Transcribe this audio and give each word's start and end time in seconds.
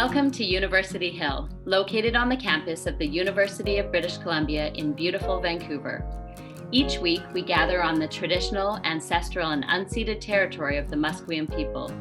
Welcome 0.00 0.30
to 0.30 0.44
University 0.44 1.10
Hill, 1.10 1.48
located 1.64 2.14
on 2.14 2.28
the 2.28 2.36
campus 2.36 2.86
of 2.86 2.98
the 2.98 3.06
University 3.06 3.78
of 3.78 3.90
British 3.90 4.16
Columbia 4.18 4.68
in 4.74 4.92
beautiful 4.92 5.40
Vancouver. 5.40 6.06
Each 6.70 6.98
week, 6.98 7.22
we 7.34 7.42
gather 7.42 7.82
on 7.82 7.98
the 7.98 8.06
traditional, 8.06 8.78
ancestral, 8.84 9.50
and 9.50 9.64
unceded 9.64 10.20
territory 10.20 10.76
of 10.76 10.88
the 10.88 10.94
Musqueam 10.94 11.52
people. 11.52 11.92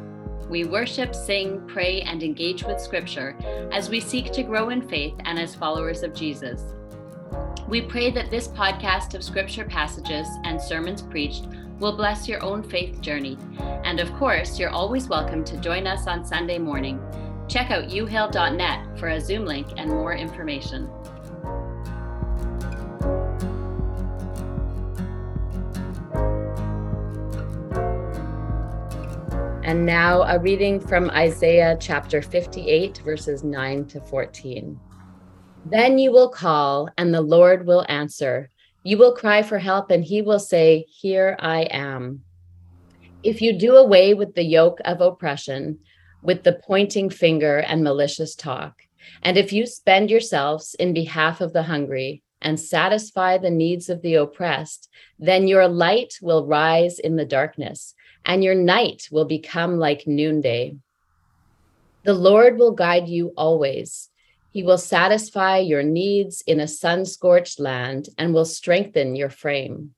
We 0.48 0.66
worship, 0.66 1.16
sing, 1.16 1.68
pray, 1.68 2.02
and 2.02 2.21
engage 2.21 2.64
with 2.64 2.80
Scripture 2.80 3.36
as 3.71 3.89
we 3.89 4.00
seek 4.00 4.32
to 4.34 4.43
grow 4.43 4.70
in 4.70 4.88
faith 4.88 5.16
and 5.25 5.39
as 5.39 5.56
followers 5.56 6.04
of 6.04 6.14
Jesus. 6.14 6.75
We 7.68 7.82
pray 7.82 8.11
that 8.11 8.29
this 8.29 8.48
podcast 8.48 9.16
of 9.16 9.24
Scripture 9.24 9.66
passages 9.66 10.28
and 10.43 10.61
sermons 10.61 11.02
preached 11.02 11.48
will 11.79 11.98
bless 11.98 12.28
your 12.28 12.43
own 12.43 12.61
faith 12.61 13.02
journey. 13.02 13.39
And 13.84 14.00
of 14.00 14.14
course, 14.18 14.60
you're 14.60 14.70
always 14.70 15.07
welcome 15.07 15.43
to 15.46 15.57
join 15.57 15.88
us 15.88 16.06
on 16.06 16.24
Sunday 16.24 16.60
morning 16.60 17.02
Check 17.47 17.71
out 17.71 17.86
uhill.net 17.86 19.00
for 19.00 19.07
a 19.07 19.21
Zoom 19.21 19.46
link 19.46 19.68
and 19.78 19.89
more 19.89 20.14
information. 20.14 20.89
And 29.64 29.86
now 29.86 30.24
a 30.24 30.39
reading 30.39 30.79
from 30.79 31.10
Isaiah 31.10 31.78
chapter 31.79 32.22
58, 32.22 33.02
verses 33.03 33.44
9 33.44 33.86
to 33.88 34.02
14. 34.02 34.80
Then 35.66 36.00
you 36.00 36.11
will 36.11 36.30
call, 36.30 36.89
and 36.97 37.14
the 37.14 37.22
Lord 37.22 37.66
will 37.67 37.86
answer. 37.89 38.50
You 38.83 38.97
will 38.97 39.13
cry 39.13 39.41
for 39.41 39.59
help, 39.59 39.91
and 39.91 40.03
he 40.03 40.22
will 40.22 40.39
say, 40.39 40.85
Here 40.88 41.35
I 41.39 41.63
am. 41.63 42.23
If 43.23 43.41
you 43.41 43.59
do 43.59 43.75
away 43.75 44.13
with 44.13 44.35
the 44.35 44.45
yoke 44.45 44.79
of 44.85 45.02
oppression, 45.02 45.79
with 46.21 46.43
the 46.43 46.53
pointing 46.53 47.09
finger 47.09 47.57
and 47.57 47.83
malicious 47.83 48.35
talk. 48.35 48.81
And 49.21 49.37
if 49.37 49.53
you 49.53 49.65
spend 49.65 50.09
yourselves 50.09 50.75
in 50.75 50.93
behalf 50.93 51.41
of 51.41 51.53
the 51.53 51.63
hungry 51.63 52.23
and 52.41 52.59
satisfy 52.59 53.37
the 53.37 53.49
needs 53.49 53.89
of 53.89 54.01
the 54.01 54.15
oppressed, 54.15 54.89
then 55.19 55.47
your 55.47 55.67
light 55.67 56.19
will 56.21 56.45
rise 56.45 56.99
in 56.99 57.15
the 57.15 57.25
darkness, 57.25 57.93
and 58.25 58.43
your 58.43 58.55
night 58.55 59.07
will 59.11 59.25
become 59.25 59.79
like 59.79 60.05
noonday. 60.05 60.75
The 62.03 62.13
Lord 62.13 62.57
will 62.57 62.71
guide 62.71 63.07
you 63.07 63.33
always. 63.35 64.09
He 64.51 64.63
will 64.63 64.77
satisfy 64.77 65.59
your 65.59 65.83
needs 65.83 66.41
in 66.47 66.59
a 66.59 66.67
sun 66.67 67.05
scorched 67.05 67.59
land 67.59 68.09
and 68.17 68.33
will 68.33 68.45
strengthen 68.45 69.15
your 69.15 69.29
frame. 69.29 69.93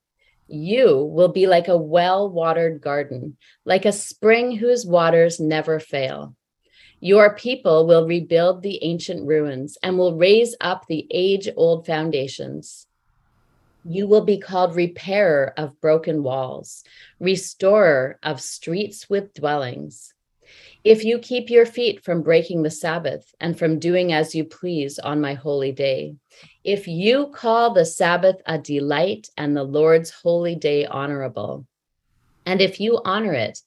You 0.52 1.04
will 1.04 1.28
be 1.28 1.46
like 1.46 1.68
a 1.68 1.78
well 1.78 2.28
watered 2.28 2.82
garden, 2.82 3.38
like 3.66 3.86
a 3.86 3.92
spring 3.92 4.56
whose 4.56 4.84
waters 4.84 5.40
never 5.40 5.80
fail. 5.80 6.36
Your 7.00 7.36
people 7.36 7.86
will 7.86 8.08
rebuild 8.08 8.64
the 8.64 8.84
ancient 8.84 9.28
ruins 9.28 9.78
and 9.84 9.98
will 9.98 10.18
raise 10.18 10.56
up 10.60 10.88
the 10.88 11.08
age 11.12 11.48
old 11.56 11.86
foundations. 11.86 12.88
You 13.86 14.08
will 14.08 14.26
be 14.26 14.40
called 14.40 14.76
repairer 14.76 15.54
of 15.56 15.80
broken 15.80 16.24
walls, 16.24 16.84
restorer 17.20 18.18
of 18.24 18.42
streets 18.42 19.08
with 19.08 19.36
dwellings. 19.36 20.14
If 20.84 21.04
you 21.04 21.20
keep 21.20 21.50
your 21.50 21.66
feet 21.66 22.06
from 22.06 22.22
breaking 22.22 22.64
the 22.64 22.72
Sabbath 22.72 23.34
and 23.42 23.60
from 23.60 23.80
doing 23.80 24.14
as 24.14 24.34
you 24.34 24.46
please 24.46 24.98
on 24.98 25.20
my 25.20 25.34
holy 25.34 25.74
day, 25.74 26.16
if 26.64 26.88
you 26.88 27.28
call 27.34 27.74
the 27.74 27.86
Sabbath 27.86 28.38
a 28.46 28.58
delight 28.58 29.30
and 29.36 29.56
the 29.56 29.64
Lord's 29.64 30.10
holy 30.10 30.56
day 30.56 30.86
honorable, 30.86 31.66
and 32.46 32.62
if 32.62 32.80
you 32.80 33.02
honor 33.04 33.34
it 33.34 33.60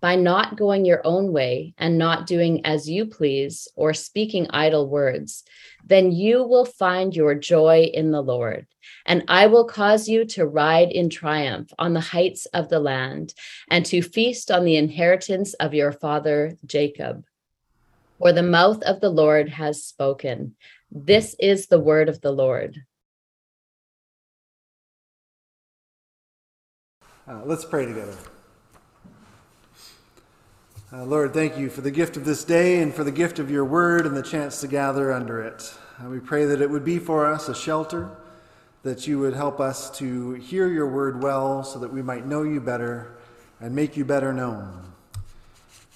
by 0.00 0.16
not 0.16 0.56
going 0.56 0.84
your 0.84 1.02
own 1.04 1.32
way 1.32 1.74
and 1.78 1.98
not 1.98 2.26
doing 2.26 2.64
as 2.64 2.88
you 2.88 3.06
please 3.06 3.68
or 3.76 3.92
speaking 3.92 4.46
idle 4.50 4.88
words, 4.88 5.44
then 5.84 6.10
you 6.10 6.42
will 6.42 6.64
find 6.64 7.14
your 7.14 7.34
joy 7.34 7.90
in 7.92 8.10
the 8.10 8.22
Lord. 8.22 8.66
And 9.04 9.24
I 9.28 9.46
will 9.46 9.64
cause 9.64 10.08
you 10.08 10.24
to 10.26 10.46
ride 10.46 10.90
in 10.90 11.10
triumph 11.10 11.70
on 11.78 11.92
the 11.92 12.00
heights 12.00 12.46
of 12.46 12.68
the 12.68 12.80
land 12.80 13.34
and 13.68 13.84
to 13.86 14.02
feast 14.02 14.50
on 14.50 14.64
the 14.64 14.76
inheritance 14.76 15.54
of 15.54 15.74
your 15.74 15.92
father 15.92 16.56
Jacob. 16.64 17.24
For 18.18 18.32
the 18.32 18.42
mouth 18.42 18.82
of 18.82 19.00
the 19.00 19.10
Lord 19.10 19.48
has 19.48 19.84
spoken. 19.84 20.56
This 20.90 21.34
is 21.38 21.66
the 21.66 21.80
word 21.80 22.08
of 22.08 22.20
the 22.20 22.32
Lord. 22.32 22.76
Uh, 27.26 27.42
let's 27.44 27.64
pray 27.64 27.86
together. 27.86 28.16
Uh, 30.92 31.04
Lord, 31.04 31.32
thank 31.32 31.56
you 31.56 31.70
for 31.70 31.82
the 31.82 31.90
gift 31.92 32.16
of 32.16 32.24
this 32.24 32.42
day 32.42 32.82
and 32.82 32.92
for 32.92 33.04
the 33.04 33.12
gift 33.12 33.38
of 33.38 33.48
your 33.48 33.64
word 33.64 34.06
and 34.06 34.16
the 34.16 34.24
chance 34.24 34.60
to 34.60 34.66
gather 34.66 35.12
under 35.12 35.40
it. 35.40 35.72
Uh, 36.02 36.08
we 36.08 36.18
pray 36.18 36.46
that 36.46 36.60
it 36.60 36.68
would 36.68 36.84
be 36.84 36.98
for 36.98 37.32
us 37.32 37.48
a 37.48 37.54
shelter, 37.54 38.10
that 38.82 39.06
you 39.06 39.20
would 39.20 39.34
help 39.34 39.60
us 39.60 39.88
to 39.98 40.32
hear 40.32 40.66
your 40.66 40.88
word 40.88 41.22
well 41.22 41.62
so 41.62 41.78
that 41.78 41.92
we 41.92 42.02
might 42.02 42.26
know 42.26 42.42
you 42.42 42.60
better 42.60 43.16
and 43.60 43.72
make 43.72 43.96
you 43.96 44.04
better 44.04 44.32
known. 44.32 44.92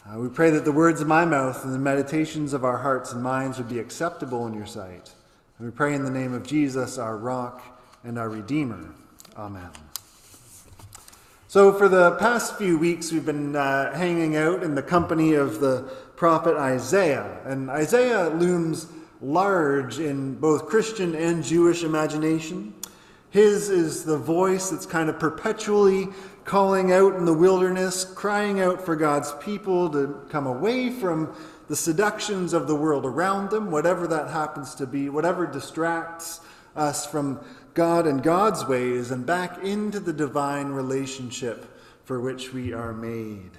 Uh, 0.08 0.20
we 0.20 0.28
pray 0.28 0.50
that 0.50 0.64
the 0.64 0.70
words 0.70 1.00
of 1.00 1.08
my 1.08 1.24
mouth 1.24 1.64
and 1.64 1.74
the 1.74 1.78
meditations 1.78 2.52
of 2.52 2.64
our 2.64 2.78
hearts 2.78 3.12
and 3.12 3.20
minds 3.20 3.58
would 3.58 3.68
be 3.68 3.80
acceptable 3.80 4.46
in 4.46 4.54
your 4.54 4.64
sight. 4.64 5.10
And 5.58 5.66
we 5.66 5.72
pray 5.72 5.94
in 5.94 6.04
the 6.04 6.10
name 6.10 6.32
of 6.32 6.46
Jesus, 6.46 6.98
our 6.98 7.16
rock 7.16 7.82
and 8.04 8.16
our 8.16 8.28
Redeemer. 8.28 8.94
Amen. 9.36 9.70
So, 11.54 11.72
for 11.72 11.88
the 11.88 12.16
past 12.16 12.58
few 12.58 12.76
weeks, 12.76 13.12
we've 13.12 13.24
been 13.24 13.54
uh, 13.54 13.94
hanging 13.94 14.34
out 14.34 14.64
in 14.64 14.74
the 14.74 14.82
company 14.82 15.34
of 15.34 15.60
the 15.60 15.82
prophet 16.16 16.56
Isaiah. 16.56 17.38
And 17.44 17.70
Isaiah 17.70 18.28
looms 18.30 18.88
large 19.22 20.00
in 20.00 20.34
both 20.34 20.66
Christian 20.66 21.14
and 21.14 21.44
Jewish 21.44 21.84
imagination. 21.84 22.74
His 23.30 23.70
is 23.70 24.02
the 24.02 24.18
voice 24.18 24.70
that's 24.70 24.84
kind 24.84 25.08
of 25.08 25.20
perpetually 25.20 26.08
calling 26.44 26.90
out 26.90 27.14
in 27.14 27.24
the 27.24 27.32
wilderness, 27.32 28.04
crying 28.04 28.58
out 28.60 28.84
for 28.84 28.96
God's 28.96 29.30
people 29.34 29.88
to 29.90 30.26
come 30.30 30.48
away 30.48 30.90
from 30.90 31.36
the 31.68 31.76
seductions 31.76 32.52
of 32.52 32.66
the 32.66 32.74
world 32.74 33.06
around 33.06 33.50
them, 33.50 33.70
whatever 33.70 34.08
that 34.08 34.28
happens 34.28 34.74
to 34.74 34.88
be, 34.88 35.08
whatever 35.08 35.46
distracts 35.46 36.40
us 36.74 37.06
from 37.06 37.38
God 37.74 38.06
and 38.06 38.22
God's 38.22 38.64
ways, 38.64 39.10
and 39.10 39.26
back 39.26 39.62
into 39.62 40.00
the 40.00 40.12
divine 40.12 40.68
relationship 40.68 41.66
for 42.04 42.20
which 42.20 42.52
we 42.52 42.72
are 42.72 42.92
made. 42.92 43.50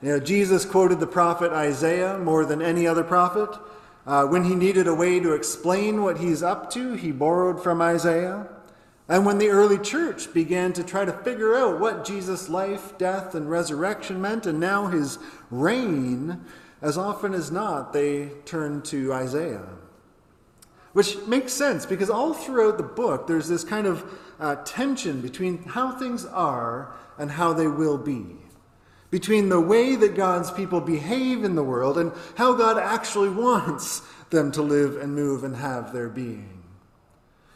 You 0.00 0.10
know, 0.10 0.20
Jesus 0.20 0.64
quoted 0.64 1.00
the 1.00 1.06
prophet 1.06 1.50
Isaiah 1.50 2.18
more 2.18 2.44
than 2.44 2.62
any 2.62 2.86
other 2.86 3.02
prophet. 3.02 3.58
Uh, 4.06 4.26
when 4.26 4.44
he 4.44 4.54
needed 4.54 4.86
a 4.86 4.94
way 4.94 5.18
to 5.18 5.32
explain 5.32 6.02
what 6.02 6.18
he's 6.18 6.42
up 6.42 6.70
to, 6.72 6.92
he 6.92 7.10
borrowed 7.10 7.62
from 7.62 7.80
Isaiah. 7.80 8.46
And 9.08 9.26
when 9.26 9.38
the 9.38 9.48
early 9.48 9.78
church 9.78 10.32
began 10.32 10.72
to 10.74 10.84
try 10.84 11.04
to 11.04 11.12
figure 11.12 11.56
out 11.56 11.80
what 11.80 12.04
Jesus' 12.04 12.48
life, 12.48 12.96
death, 12.98 13.34
and 13.34 13.50
resurrection 13.50 14.20
meant, 14.20 14.46
and 14.46 14.60
now 14.60 14.86
his 14.86 15.18
reign, 15.50 16.42
as 16.80 16.96
often 16.96 17.34
as 17.34 17.50
not, 17.50 17.92
they 17.92 18.30
turned 18.44 18.84
to 18.86 19.12
Isaiah. 19.12 19.66
Which 20.94 21.18
makes 21.26 21.52
sense 21.52 21.84
because 21.84 22.08
all 22.08 22.32
throughout 22.32 22.78
the 22.78 22.84
book, 22.84 23.26
there's 23.26 23.48
this 23.48 23.64
kind 23.64 23.86
of 23.86 24.04
uh, 24.40 24.56
tension 24.64 25.20
between 25.20 25.62
how 25.64 25.90
things 25.90 26.24
are 26.24 26.94
and 27.18 27.32
how 27.32 27.52
they 27.52 27.66
will 27.66 27.98
be. 27.98 28.36
Between 29.10 29.48
the 29.48 29.60
way 29.60 29.96
that 29.96 30.14
God's 30.14 30.50
people 30.52 30.80
behave 30.80 31.44
in 31.44 31.56
the 31.56 31.62
world 31.64 31.98
and 31.98 32.12
how 32.36 32.54
God 32.54 32.78
actually 32.78 33.28
wants 33.44 34.02
them 34.30 34.52
to 34.52 34.62
live 34.62 34.96
and 34.96 35.14
move 35.14 35.42
and 35.44 35.56
have 35.56 35.92
their 35.92 36.08
being. 36.08 36.62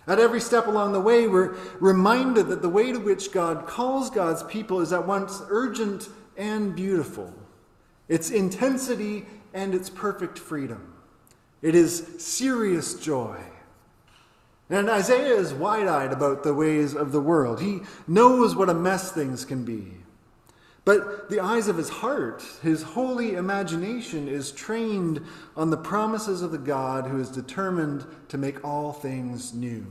At 0.08 0.18
every 0.18 0.40
step 0.40 0.66
along 0.66 0.92
the 0.92 1.00
way, 1.00 1.28
we're 1.28 1.54
reminded 1.78 2.48
that 2.48 2.62
the 2.62 2.68
way 2.68 2.90
to 2.90 2.98
which 2.98 3.30
God 3.30 3.66
calls 3.66 4.10
God's 4.10 4.42
people 4.42 4.80
is 4.80 4.92
at 4.92 5.06
once 5.06 5.42
urgent 5.48 6.08
and 6.36 6.74
beautiful. 6.74 7.32
Its 8.08 8.30
intensity 8.30 9.26
and 9.54 9.74
its 9.74 9.90
perfect 9.90 10.38
freedom. 10.38 10.94
It 11.62 11.74
is 11.74 12.06
serious 12.18 12.94
joy. 12.94 13.36
And 14.70 14.90
Isaiah 14.90 15.34
is 15.34 15.54
wide 15.54 15.88
eyed 15.88 16.12
about 16.12 16.42
the 16.42 16.54
ways 16.54 16.94
of 16.94 17.10
the 17.10 17.20
world. 17.20 17.60
He 17.60 17.80
knows 18.06 18.54
what 18.54 18.68
a 18.68 18.74
mess 18.74 19.10
things 19.10 19.44
can 19.44 19.64
be. 19.64 19.94
But 20.84 21.28
the 21.28 21.40
eyes 21.40 21.68
of 21.68 21.76
his 21.76 21.88
heart, 21.88 22.42
his 22.62 22.82
holy 22.82 23.34
imagination, 23.34 24.28
is 24.28 24.52
trained 24.52 25.20
on 25.56 25.70
the 25.70 25.76
promises 25.76 26.42
of 26.42 26.50
the 26.50 26.58
God 26.58 27.06
who 27.06 27.20
is 27.20 27.28
determined 27.28 28.06
to 28.28 28.38
make 28.38 28.64
all 28.64 28.92
things 28.92 29.52
new. 29.52 29.86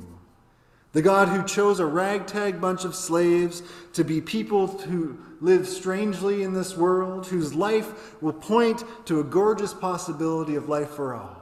The 0.94 1.02
God 1.04 1.28
who 1.28 1.44
chose 1.44 1.80
a 1.80 1.86
ragtag 1.86 2.60
bunch 2.60 2.84
of 2.84 2.96
slaves 2.96 3.62
to 3.94 4.04
be 4.04 4.22
people 4.22 4.66
who 4.66 5.20
live 5.40 5.68
strangely 5.68 6.42
in 6.42 6.54
this 6.54 6.76
world, 6.76 7.28
whose 7.28 7.54
life 7.54 8.20
will 8.22 8.34
point 8.34 8.84
to 9.06 9.20
a 9.20 9.24
gorgeous 9.24 9.76
possibility 9.76 10.56
of 10.56 10.70
life 10.70 10.90
for 10.90 11.14
all. 11.14 11.37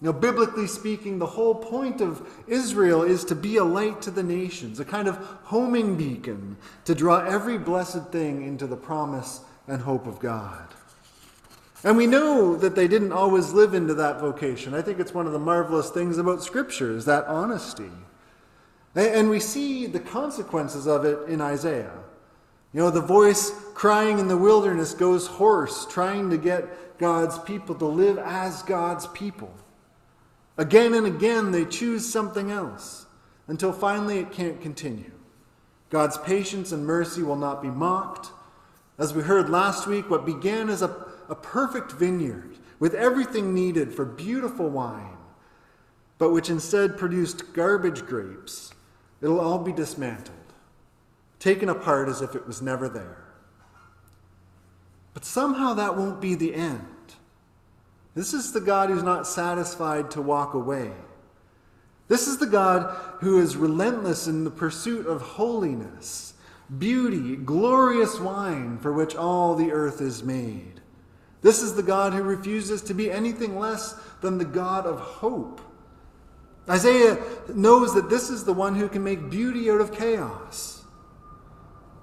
Now, 0.00 0.12
biblically 0.12 0.68
speaking, 0.68 1.18
the 1.18 1.26
whole 1.26 1.56
point 1.56 2.00
of 2.00 2.28
Israel 2.46 3.02
is 3.02 3.24
to 3.24 3.34
be 3.34 3.56
a 3.56 3.64
light 3.64 4.00
to 4.02 4.12
the 4.12 4.22
nations, 4.22 4.78
a 4.78 4.84
kind 4.84 5.08
of 5.08 5.16
homing 5.42 5.96
beacon 5.96 6.56
to 6.84 6.94
draw 6.94 7.24
every 7.24 7.58
blessed 7.58 8.12
thing 8.12 8.44
into 8.46 8.68
the 8.68 8.76
promise 8.76 9.40
and 9.66 9.82
hope 9.82 10.06
of 10.06 10.20
God. 10.20 10.68
And 11.82 11.96
we 11.96 12.06
know 12.06 12.56
that 12.56 12.76
they 12.76 12.86
didn't 12.86 13.12
always 13.12 13.52
live 13.52 13.74
into 13.74 13.94
that 13.94 14.20
vocation. 14.20 14.72
I 14.72 14.82
think 14.82 15.00
it's 15.00 15.14
one 15.14 15.26
of 15.26 15.32
the 15.32 15.38
marvelous 15.38 15.90
things 15.90 16.18
about 16.18 16.42
Scripture 16.42 16.96
is 16.96 17.04
that 17.06 17.26
honesty. 17.26 17.90
And 18.94 19.28
we 19.28 19.40
see 19.40 19.86
the 19.86 20.00
consequences 20.00 20.86
of 20.86 21.04
it 21.04 21.28
in 21.28 21.40
Isaiah. 21.40 21.98
You 22.72 22.80
know, 22.80 22.90
the 22.90 23.00
voice 23.00 23.52
crying 23.74 24.18
in 24.18 24.28
the 24.28 24.36
wilderness 24.36 24.94
goes 24.94 25.26
hoarse, 25.26 25.86
trying 25.86 26.30
to 26.30 26.36
get 26.36 26.98
God's 26.98 27.38
people 27.38 27.74
to 27.76 27.86
live 27.86 28.18
as 28.18 28.62
God's 28.62 29.06
people. 29.08 29.52
Again 30.58 30.92
and 30.92 31.06
again, 31.06 31.52
they 31.52 31.64
choose 31.64 32.06
something 32.06 32.50
else 32.50 33.06
until 33.46 33.72
finally 33.72 34.18
it 34.18 34.32
can't 34.32 34.60
continue. 34.60 35.12
God's 35.88 36.18
patience 36.18 36.72
and 36.72 36.84
mercy 36.84 37.22
will 37.22 37.36
not 37.36 37.62
be 37.62 37.68
mocked. 37.68 38.30
As 38.98 39.14
we 39.14 39.22
heard 39.22 39.48
last 39.48 39.86
week, 39.86 40.10
what 40.10 40.26
began 40.26 40.68
as 40.68 40.82
a, 40.82 41.06
a 41.28 41.36
perfect 41.36 41.92
vineyard 41.92 42.58
with 42.80 42.94
everything 42.94 43.54
needed 43.54 43.94
for 43.94 44.04
beautiful 44.04 44.68
wine, 44.68 45.16
but 46.18 46.32
which 46.32 46.50
instead 46.50 46.98
produced 46.98 47.52
garbage 47.52 48.04
grapes, 48.04 48.74
it'll 49.20 49.40
all 49.40 49.60
be 49.60 49.72
dismantled, 49.72 50.36
taken 51.38 51.68
apart 51.68 52.08
as 52.08 52.20
if 52.20 52.34
it 52.34 52.46
was 52.46 52.60
never 52.60 52.88
there. 52.88 53.24
But 55.14 55.24
somehow 55.24 55.74
that 55.74 55.96
won't 55.96 56.20
be 56.20 56.34
the 56.34 56.54
end. 56.54 56.86
This 58.18 58.34
is 58.34 58.50
the 58.50 58.60
God 58.60 58.90
who's 58.90 59.04
not 59.04 59.28
satisfied 59.28 60.10
to 60.10 60.20
walk 60.20 60.54
away. 60.54 60.90
This 62.08 62.26
is 62.26 62.38
the 62.38 62.48
God 62.48 62.92
who 63.20 63.40
is 63.40 63.56
relentless 63.56 64.26
in 64.26 64.42
the 64.42 64.50
pursuit 64.50 65.06
of 65.06 65.22
holiness, 65.22 66.34
beauty, 66.80 67.36
glorious 67.36 68.18
wine 68.18 68.78
for 68.78 68.92
which 68.92 69.14
all 69.14 69.54
the 69.54 69.70
earth 69.70 70.00
is 70.00 70.24
made. 70.24 70.80
This 71.42 71.62
is 71.62 71.76
the 71.76 71.82
God 71.84 72.12
who 72.12 72.24
refuses 72.24 72.82
to 72.82 72.92
be 72.92 73.08
anything 73.08 73.56
less 73.56 73.94
than 74.20 74.36
the 74.36 74.44
God 74.44 74.84
of 74.84 74.98
hope. 74.98 75.60
Isaiah 76.68 77.18
knows 77.54 77.94
that 77.94 78.10
this 78.10 78.30
is 78.30 78.42
the 78.42 78.52
one 78.52 78.74
who 78.74 78.88
can 78.88 79.04
make 79.04 79.30
beauty 79.30 79.70
out 79.70 79.80
of 79.80 79.96
chaos. 79.96 80.77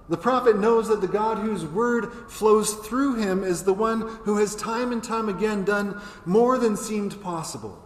The 0.07 0.17
prophet 0.17 0.59
knows 0.59 0.87
that 0.89 1.01
the 1.01 1.07
God 1.07 1.39
whose 1.39 1.65
word 1.65 2.11
flows 2.29 2.73
through 2.73 3.15
him 3.15 3.43
is 3.43 3.63
the 3.63 3.73
one 3.73 4.01
who 4.01 4.37
has 4.37 4.55
time 4.55 4.91
and 4.91 5.03
time 5.03 5.29
again 5.29 5.63
done 5.63 5.99
more 6.25 6.57
than 6.59 6.77
seemed 6.77 7.19
possible. 7.21 7.81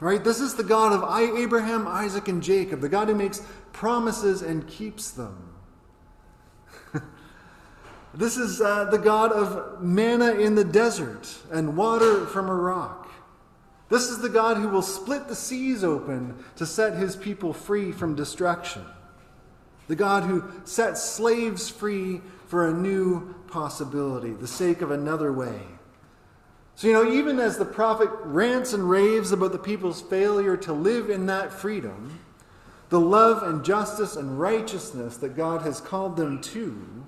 Right? 0.00 0.22
This 0.22 0.40
is 0.40 0.54
the 0.54 0.64
God 0.64 0.92
of 0.92 1.38
Abraham, 1.38 1.86
Isaac, 1.86 2.28
and 2.28 2.42
Jacob, 2.42 2.80
the 2.80 2.88
God 2.88 3.08
who 3.08 3.14
makes 3.14 3.42
promises 3.72 4.42
and 4.42 4.66
keeps 4.66 5.12
them. 5.12 5.54
this 8.14 8.36
is 8.36 8.60
uh, 8.60 8.86
the 8.86 8.98
God 8.98 9.32
of 9.32 9.80
manna 9.82 10.32
in 10.32 10.54
the 10.54 10.64
desert 10.64 11.32
and 11.50 11.76
water 11.76 12.26
from 12.26 12.48
a 12.48 12.54
rock. 12.54 13.08
This 13.88 14.10
is 14.10 14.18
the 14.18 14.28
God 14.28 14.56
who 14.56 14.68
will 14.68 14.82
split 14.82 15.28
the 15.28 15.36
seas 15.36 15.84
open 15.84 16.44
to 16.56 16.66
set 16.66 16.94
his 16.94 17.14
people 17.14 17.52
free 17.52 17.92
from 17.92 18.16
destruction. 18.16 18.84
The 19.88 19.96
God 19.96 20.24
who 20.24 20.44
sets 20.64 21.02
slaves 21.02 21.68
free 21.68 22.20
for 22.46 22.68
a 22.68 22.72
new 22.72 23.34
possibility, 23.48 24.30
the 24.30 24.46
sake 24.46 24.82
of 24.82 24.90
another 24.90 25.32
way. 25.32 25.60
So, 26.74 26.88
you 26.88 26.92
know, 26.92 27.10
even 27.10 27.38
as 27.38 27.56
the 27.56 27.64
prophet 27.64 28.10
rants 28.22 28.74
and 28.74 28.88
raves 28.88 29.32
about 29.32 29.52
the 29.52 29.58
people's 29.58 30.02
failure 30.02 30.56
to 30.58 30.72
live 30.72 31.08
in 31.08 31.26
that 31.26 31.52
freedom, 31.52 32.18
the 32.90 33.00
love 33.00 33.42
and 33.42 33.64
justice 33.64 34.14
and 34.14 34.38
righteousness 34.38 35.16
that 35.16 35.36
God 35.36 35.62
has 35.62 35.80
called 35.80 36.16
them 36.16 36.40
to, 36.42 37.06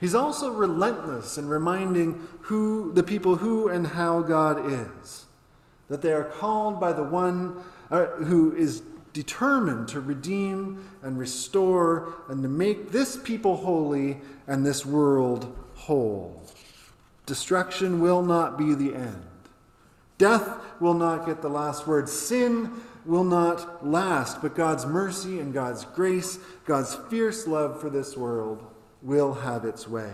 he's 0.00 0.14
also 0.14 0.50
relentless 0.52 1.36
in 1.36 1.46
reminding 1.46 2.26
who 2.40 2.90
the 2.92 3.02
people 3.02 3.36
who 3.36 3.68
and 3.68 3.86
how 3.86 4.22
God 4.22 4.72
is. 4.72 5.26
That 5.88 6.00
they 6.00 6.12
are 6.12 6.24
called 6.24 6.80
by 6.80 6.92
the 6.94 7.02
one 7.02 7.62
uh, 7.90 8.06
who 8.06 8.56
is 8.56 8.82
determined 9.12 9.88
to 9.88 10.00
redeem 10.00 10.84
and 11.02 11.18
restore 11.18 12.14
and 12.28 12.42
to 12.42 12.48
make 12.48 12.92
this 12.92 13.16
people 13.16 13.56
holy 13.56 14.18
and 14.46 14.64
this 14.64 14.86
world 14.86 15.56
whole. 15.74 16.42
Destruction 17.26 18.00
will 18.00 18.22
not 18.22 18.58
be 18.58 18.74
the 18.74 18.94
end. 18.94 19.24
Death 20.18 20.48
will 20.80 20.94
not 20.94 21.26
get 21.26 21.42
the 21.42 21.48
last 21.48 21.86
word. 21.86 22.08
Sin 22.08 22.70
will 23.06 23.24
not 23.24 23.86
last, 23.86 24.42
but 24.42 24.54
God's 24.54 24.84
mercy 24.84 25.40
and 25.40 25.54
God's 25.54 25.84
grace, 25.84 26.38
God's 26.66 26.94
fierce 27.08 27.46
love 27.46 27.80
for 27.80 27.88
this 27.88 28.16
world 28.16 28.64
will 29.02 29.32
have 29.32 29.64
its 29.64 29.88
way. 29.88 30.12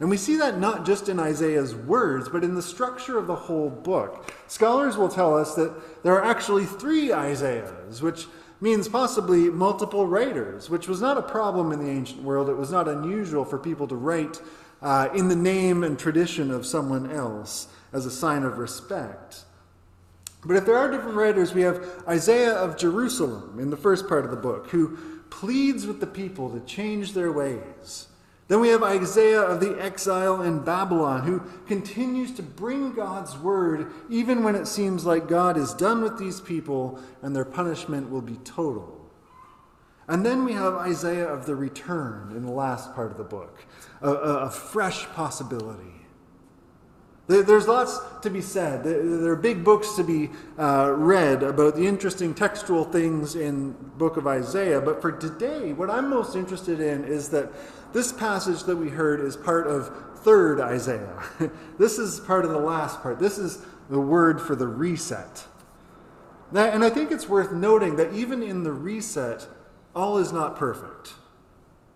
And 0.00 0.08
we 0.08 0.16
see 0.16 0.36
that 0.36 0.58
not 0.58 0.86
just 0.86 1.10
in 1.10 1.20
Isaiah's 1.20 1.74
words, 1.74 2.30
but 2.30 2.42
in 2.42 2.54
the 2.54 2.62
structure 2.62 3.18
of 3.18 3.26
the 3.26 3.34
whole 3.36 3.68
book. 3.68 4.32
Scholars 4.48 4.96
will 4.96 5.10
tell 5.10 5.36
us 5.36 5.54
that 5.56 6.02
there 6.02 6.14
are 6.14 6.24
actually 6.24 6.64
three 6.64 7.12
Isaiahs, 7.12 8.00
which 8.00 8.26
means 8.62 8.88
possibly 8.88 9.50
multiple 9.50 10.06
writers, 10.06 10.70
which 10.70 10.88
was 10.88 11.02
not 11.02 11.18
a 11.18 11.22
problem 11.22 11.70
in 11.70 11.84
the 11.84 11.90
ancient 11.90 12.22
world. 12.22 12.48
It 12.48 12.56
was 12.56 12.70
not 12.70 12.88
unusual 12.88 13.44
for 13.44 13.58
people 13.58 13.86
to 13.88 13.94
write 13.94 14.40
uh, 14.80 15.10
in 15.14 15.28
the 15.28 15.36
name 15.36 15.84
and 15.84 15.98
tradition 15.98 16.50
of 16.50 16.64
someone 16.64 17.10
else 17.10 17.68
as 17.92 18.06
a 18.06 18.10
sign 18.10 18.42
of 18.42 18.56
respect. 18.56 19.44
But 20.44 20.56
if 20.56 20.64
there 20.64 20.78
are 20.78 20.90
different 20.90 21.16
writers, 21.16 21.52
we 21.52 21.60
have 21.62 21.86
Isaiah 22.08 22.54
of 22.54 22.78
Jerusalem 22.78 23.58
in 23.60 23.68
the 23.68 23.76
first 23.76 24.08
part 24.08 24.24
of 24.24 24.30
the 24.30 24.36
book, 24.38 24.70
who 24.70 24.96
pleads 25.28 25.86
with 25.86 26.00
the 26.00 26.06
people 26.06 26.48
to 26.50 26.60
change 26.60 27.12
their 27.12 27.30
ways. 27.30 28.06
Then 28.50 28.58
we 28.58 28.70
have 28.70 28.82
Isaiah 28.82 29.42
of 29.42 29.60
the 29.60 29.80
exile 29.80 30.42
in 30.42 30.64
Babylon, 30.64 31.22
who 31.22 31.44
continues 31.68 32.32
to 32.32 32.42
bring 32.42 32.92
God's 32.92 33.38
word 33.38 33.92
even 34.10 34.42
when 34.42 34.56
it 34.56 34.66
seems 34.66 35.06
like 35.06 35.28
God 35.28 35.56
is 35.56 35.72
done 35.72 36.02
with 36.02 36.18
these 36.18 36.40
people 36.40 36.98
and 37.22 37.34
their 37.34 37.44
punishment 37.44 38.10
will 38.10 38.22
be 38.22 38.38
total. 38.38 39.08
And 40.08 40.26
then 40.26 40.44
we 40.44 40.54
have 40.54 40.74
Isaiah 40.74 41.28
of 41.28 41.46
the 41.46 41.54
return 41.54 42.32
in 42.34 42.44
the 42.44 42.50
last 42.50 42.92
part 42.92 43.12
of 43.12 43.18
the 43.18 43.22
book, 43.22 43.56
a, 44.02 44.10
a 44.10 44.50
fresh 44.50 45.06
possibility. 45.10 45.99
There's 47.30 47.68
lots 47.68 48.00
to 48.22 48.30
be 48.30 48.40
said. 48.40 48.82
There 48.82 49.30
are 49.30 49.36
big 49.36 49.62
books 49.62 49.94
to 49.94 50.02
be 50.02 50.30
uh, 50.58 50.92
read 50.96 51.44
about 51.44 51.76
the 51.76 51.86
interesting 51.86 52.34
textual 52.34 52.82
things 52.82 53.36
in 53.36 53.70
book 53.96 54.16
of 54.16 54.26
Isaiah. 54.26 54.80
But 54.80 55.00
for 55.00 55.12
today, 55.12 55.72
what 55.72 55.90
I'm 55.90 56.10
most 56.10 56.34
interested 56.34 56.80
in 56.80 57.04
is 57.04 57.28
that 57.28 57.52
this 57.92 58.12
passage 58.12 58.64
that 58.64 58.74
we 58.74 58.88
heard 58.88 59.20
is 59.20 59.36
part 59.36 59.68
of 59.68 59.92
third 60.24 60.60
Isaiah. 60.60 61.22
this 61.78 61.98
is 61.98 62.18
part 62.18 62.44
of 62.44 62.50
the 62.50 62.58
last 62.58 63.00
part. 63.00 63.20
This 63.20 63.38
is 63.38 63.64
the 63.88 64.00
word 64.00 64.40
for 64.40 64.56
the 64.56 64.66
reset. 64.66 65.46
And 66.52 66.82
I 66.82 66.90
think 66.90 67.12
it's 67.12 67.28
worth 67.28 67.52
noting 67.52 67.94
that 67.94 68.12
even 68.12 68.42
in 68.42 68.64
the 68.64 68.72
reset, 68.72 69.46
all 69.94 70.18
is 70.18 70.32
not 70.32 70.56
perfect. 70.56 71.14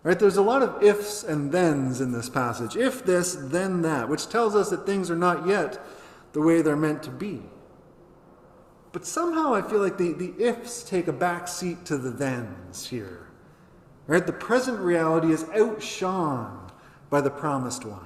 Right? 0.05 0.19
There's 0.19 0.37
a 0.37 0.43
lot 0.43 0.61
of 0.61 0.83
ifs 0.83 1.23
and 1.23 1.51
thens 1.51 1.99
in 1.99 2.11
this 2.11 2.29
passage. 2.29 2.77
If 2.77 3.03
this, 3.03 3.33
then 3.33 3.81
that, 3.81 4.07
which 4.07 4.29
tells 4.29 4.55
us 4.55 4.69
that 4.69 4.85
things 4.85 5.09
are 5.09 5.15
not 5.15 5.47
yet 5.47 5.83
the 6.31 6.41
way 6.41 6.61
they're 6.61 6.75
meant 6.75 7.01
to 7.03 7.09
be. 7.09 7.41
But 8.91 9.07
somehow 9.07 9.55
I 9.55 9.63
feel 9.63 9.79
like 9.79 9.97
the, 9.97 10.13
the 10.13 10.35
ifs 10.37 10.83
take 10.83 11.07
a 11.07 11.11
back 11.11 11.47
seat 11.47 11.85
to 11.85 11.97
the 11.97 12.11
thens 12.11 12.87
here. 12.87 13.29
Right? 14.05 14.23
The 14.23 14.31
present 14.31 14.77
reality 14.77 15.31
is 15.31 15.43
outshone 15.55 16.69
by 17.09 17.21
the 17.21 17.31
promised 17.31 17.83
one. 17.83 18.05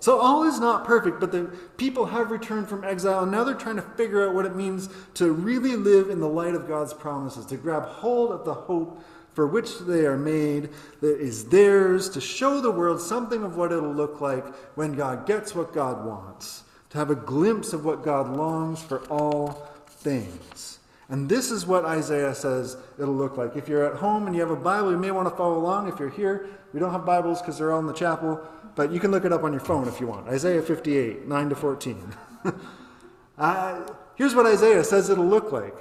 So 0.00 0.18
all 0.18 0.42
is 0.42 0.58
not 0.58 0.84
perfect, 0.84 1.20
but 1.20 1.30
the 1.30 1.52
people 1.76 2.06
have 2.06 2.32
returned 2.32 2.68
from 2.68 2.82
exile, 2.82 3.22
and 3.22 3.30
now 3.30 3.44
they're 3.44 3.54
trying 3.54 3.76
to 3.76 3.82
figure 3.82 4.28
out 4.28 4.34
what 4.34 4.44
it 4.44 4.56
means 4.56 4.88
to 5.14 5.30
really 5.30 5.76
live 5.76 6.10
in 6.10 6.18
the 6.18 6.28
light 6.28 6.56
of 6.56 6.66
God's 6.66 6.94
promises, 6.94 7.46
to 7.46 7.56
grab 7.56 7.84
hold 7.84 8.32
of 8.32 8.44
the 8.44 8.54
hope 8.54 9.00
for 9.38 9.46
which 9.46 9.78
they 9.78 10.04
are 10.04 10.16
made, 10.16 10.68
that 11.00 11.20
is 11.20 11.44
theirs, 11.44 12.10
to 12.10 12.20
show 12.20 12.60
the 12.60 12.72
world 12.72 13.00
something 13.00 13.44
of 13.44 13.56
what 13.56 13.70
it'll 13.70 13.94
look 13.94 14.20
like 14.20 14.44
when 14.74 14.94
God 14.94 15.26
gets 15.26 15.54
what 15.54 15.72
God 15.72 16.04
wants, 16.04 16.64
to 16.90 16.98
have 16.98 17.10
a 17.10 17.14
glimpse 17.14 17.72
of 17.72 17.84
what 17.84 18.02
God 18.02 18.36
longs 18.36 18.82
for 18.82 18.98
all 19.06 19.68
things. 19.86 20.80
And 21.08 21.28
this 21.28 21.52
is 21.52 21.66
what 21.66 21.84
Isaiah 21.84 22.34
says 22.34 22.78
it'll 22.98 23.14
look 23.14 23.36
like. 23.36 23.54
If 23.54 23.68
you're 23.68 23.84
at 23.84 24.00
home 24.00 24.26
and 24.26 24.34
you 24.34 24.40
have 24.40 24.50
a 24.50 24.56
Bible, 24.56 24.90
you 24.90 24.98
may 24.98 25.12
want 25.12 25.28
to 25.28 25.36
follow 25.36 25.56
along. 25.56 25.86
If 25.86 26.00
you're 26.00 26.10
here, 26.10 26.48
we 26.72 26.80
don't 26.80 26.90
have 26.90 27.06
Bibles 27.06 27.40
because 27.40 27.58
they're 27.58 27.70
all 27.70 27.78
in 27.78 27.86
the 27.86 27.92
chapel. 27.92 28.44
But 28.74 28.90
you 28.90 28.98
can 28.98 29.12
look 29.12 29.24
it 29.24 29.32
up 29.32 29.44
on 29.44 29.52
your 29.52 29.60
phone 29.60 29.86
if 29.86 30.00
you 30.00 30.08
want. 30.08 30.26
Isaiah 30.26 30.62
58, 30.62 31.28
9 31.28 31.48
to 31.48 31.54
14. 31.54 32.16
uh, 33.38 33.86
here's 34.16 34.34
what 34.34 34.46
Isaiah 34.46 34.82
says 34.82 35.10
it'll 35.10 35.24
look 35.24 35.52
like. 35.52 35.76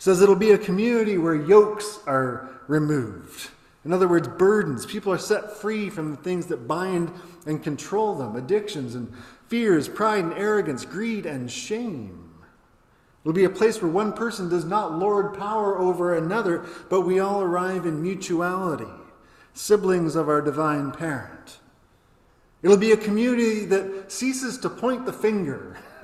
Says 0.00 0.22
it'll 0.22 0.34
be 0.34 0.52
a 0.52 0.58
community 0.58 1.18
where 1.18 1.34
yokes 1.34 2.00
are 2.06 2.48
removed. 2.68 3.50
In 3.84 3.92
other 3.92 4.08
words, 4.08 4.28
burdens. 4.28 4.86
People 4.86 5.12
are 5.12 5.18
set 5.18 5.58
free 5.58 5.90
from 5.90 6.10
the 6.10 6.16
things 6.16 6.46
that 6.46 6.66
bind 6.66 7.12
and 7.44 7.62
control 7.62 8.14
them 8.14 8.34
addictions 8.34 8.94
and 8.94 9.12
fears, 9.48 9.88
pride 9.88 10.24
and 10.24 10.32
arrogance, 10.32 10.86
greed 10.86 11.26
and 11.26 11.50
shame. 11.50 12.30
It'll 13.22 13.34
be 13.34 13.44
a 13.44 13.50
place 13.50 13.82
where 13.82 13.90
one 13.90 14.14
person 14.14 14.48
does 14.48 14.64
not 14.64 14.98
lord 14.98 15.38
power 15.38 15.78
over 15.78 16.16
another, 16.16 16.64
but 16.88 17.02
we 17.02 17.20
all 17.20 17.42
arrive 17.42 17.84
in 17.84 18.00
mutuality, 18.00 18.90
siblings 19.52 20.16
of 20.16 20.30
our 20.30 20.40
divine 20.40 20.92
parent. 20.92 21.58
It'll 22.62 22.78
be 22.78 22.92
a 22.92 22.96
community 22.96 23.66
that 23.66 24.10
ceases 24.10 24.56
to 24.60 24.70
point 24.70 25.04
the 25.04 25.12
finger. 25.12 25.78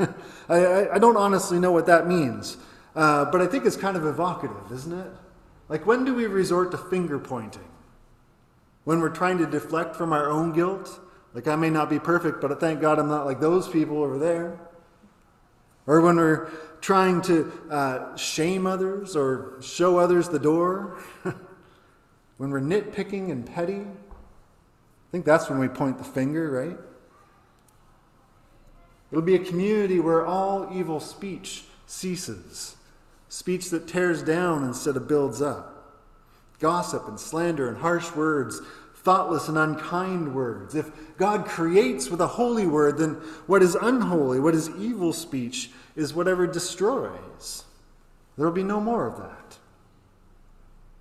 I, 0.50 0.90
I, 0.90 0.98
don't 0.98 1.16
honestly 1.16 1.58
know 1.58 1.72
what 1.72 1.86
that 1.86 2.06
means, 2.06 2.58
uh, 2.96 3.26
but 3.26 3.40
I 3.40 3.46
think 3.46 3.64
it's 3.64 3.76
kind 3.76 3.96
of 3.96 4.04
evocative, 4.04 4.72
isn't 4.72 4.92
it? 4.98 5.10
Like, 5.68 5.86
when 5.86 6.04
do 6.04 6.14
we 6.14 6.26
resort 6.26 6.72
to 6.72 6.78
finger 6.78 7.18
pointing? 7.18 7.68
When 8.84 9.00
we're 9.00 9.10
trying 9.10 9.38
to 9.38 9.46
deflect 9.46 9.94
from 9.94 10.12
our 10.12 10.28
own 10.28 10.52
guilt? 10.52 10.98
Like, 11.34 11.46
I 11.46 11.54
may 11.54 11.70
not 11.70 11.88
be 11.88 11.98
perfect, 11.98 12.40
but 12.40 12.58
thank 12.58 12.80
God 12.80 12.98
I'm 12.98 13.08
not 13.08 13.26
like 13.26 13.40
those 13.40 13.68
people 13.68 14.02
over 14.02 14.18
there. 14.18 14.58
Or 15.86 16.00
when 16.00 16.16
we're 16.16 16.50
trying 16.80 17.22
to 17.22 17.52
uh, 17.70 18.16
shame 18.16 18.66
others 18.66 19.14
or 19.14 19.60
show 19.60 19.98
others 19.98 20.28
the 20.28 20.38
door. 20.40 20.98
when 22.38 22.50
we're 22.50 22.60
nitpicking 22.60 23.30
and 23.30 23.46
petty. 23.46 23.80
I 23.80 25.10
think 25.10 25.24
that's 25.24 25.48
when 25.48 25.58
we 25.58 25.68
point 25.68 25.98
the 25.98 26.04
finger, 26.04 26.50
right? 26.50 26.78
It'll 29.10 29.22
be 29.22 29.36
a 29.36 29.44
community 29.44 30.00
where 30.00 30.26
all 30.26 30.68
evil 30.72 31.00
speech 31.00 31.64
ceases, 31.86 32.75
speech 33.28 33.70
that 33.70 33.88
tears 33.88 34.22
down 34.22 34.64
instead 34.64 34.96
of 34.96 35.08
builds 35.08 35.42
up. 35.42 35.72
Gossip 36.58 37.06
and 37.08 37.20
slander 37.20 37.68
and 37.68 37.78
harsh 37.78 38.12
words, 38.12 38.60
thoughtless 38.94 39.48
and 39.48 39.58
unkind 39.58 40.34
words. 40.34 40.74
If 40.74 40.90
God 41.16 41.44
creates 41.44 42.08
with 42.08 42.20
a 42.20 42.26
holy 42.26 42.66
word, 42.66 42.98
then 42.98 43.14
what 43.46 43.62
is 43.62 43.74
unholy, 43.74 44.40
what 44.40 44.54
is 44.54 44.70
evil 44.70 45.12
speech, 45.12 45.70
is 45.94 46.14
whatever 46.14 46.46
destroys. 46.46 47.64
There 48.36 48.46
will 48.46 48.54
be 48.54 48.62
no 48.62 48.80
more 48.80 49.06
of 49.06 49.18
that. 49.18 49.58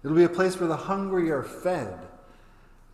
It'll 0.04 0.16
be 0.16 0.24
a 0.24 0.30
place 0.30 0.60
where 0.60 0.70
the 0.70 0.78
hungry 0.78 1.32
are 1.32 1.44
fed. 1.44 1.98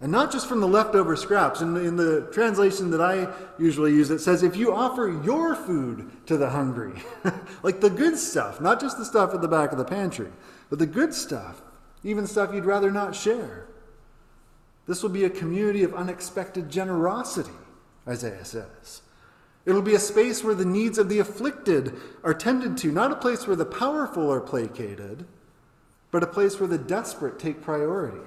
And 0.02 0.12
not 0.12 0.32
just 0.32 0.48
from 0.48 0.62
the 0.62 0.68
leftover 0.68 1.16
scraps. 1.16 1.62
In 1.62 1.78
in 1.78 1.96
the 1.96 2.28
translation 2.32 2.90
that 2.90 3.02
I 3.02 3.32
usually 3.60 3.94
use, 3.94 4.10
it 4.10 4.20
says, 4.20 4.42
if 4.42 4.56
you 4.56 4.74
offer 4.74 5.22
your 5.24 5.56
food 5.56 6.10
to 6.26 6.38
the 6.38 6.50
hungry, 6.50 7.04
like 7.64 7.82
the 7.82 7.90
good 7.90 8.18
stuff, 8.18 8.60
not 8.60 8.82
just 8.82 8.98
the 8.98 9.06
stuff 9.06 9.34
at 9.36 9.42
the 9.42 9.48
back 9.48 9.72
of 9.72 9.78
the 9.78 9.86
pantry, 9.86 10.32
but 10.70 10.80
the 10.80 10.88
good 10.88 11.14
stuff, 11.14 11.62
even 12.04 12.26
stuff 12.26 12.52
you'd 12.52 12.66
rather 12.66 12.90
not 12.90 13.16
share. 13.16 13.68
This 14.88 15.04
will 15.04 15.12
be 15.12 15.24
a 15.24 15.30
community 15.30 15.84
of 15.84 15.94
unexpected 15.94 16.70
generosity, 16.70 17.52
Isaiah 18.08 18.44
says. 18.44 19.04
It'll 19.66 19.84
be 19.84 19.94
a 19.94 20.00
space 20.00 20.44
where 20.44 20.56
the 20.56 20.66
needs 20.66 20.98
of 20.98 21.10
the 21.10 21.20
afflicted 21.20 21.94
are 22.24 22.34
tended 22.34 22.78
to, 22.80 22.92
not 22.92 23.12
a 23.12 23.16
place 23.16 23.46
where 23.46 23.56
the 23.56 23.66
powerful 23.66 24.32
are 24.32 24.42
placated, 24.42 25.26
but 26.10 26.24
a 26.24 26.28
place 26.28 26.60
where 26.60 26.68
the 26.68 26.80
desperate 26.80 27.38
take 27.38 27.62
priority, 27.62 28.26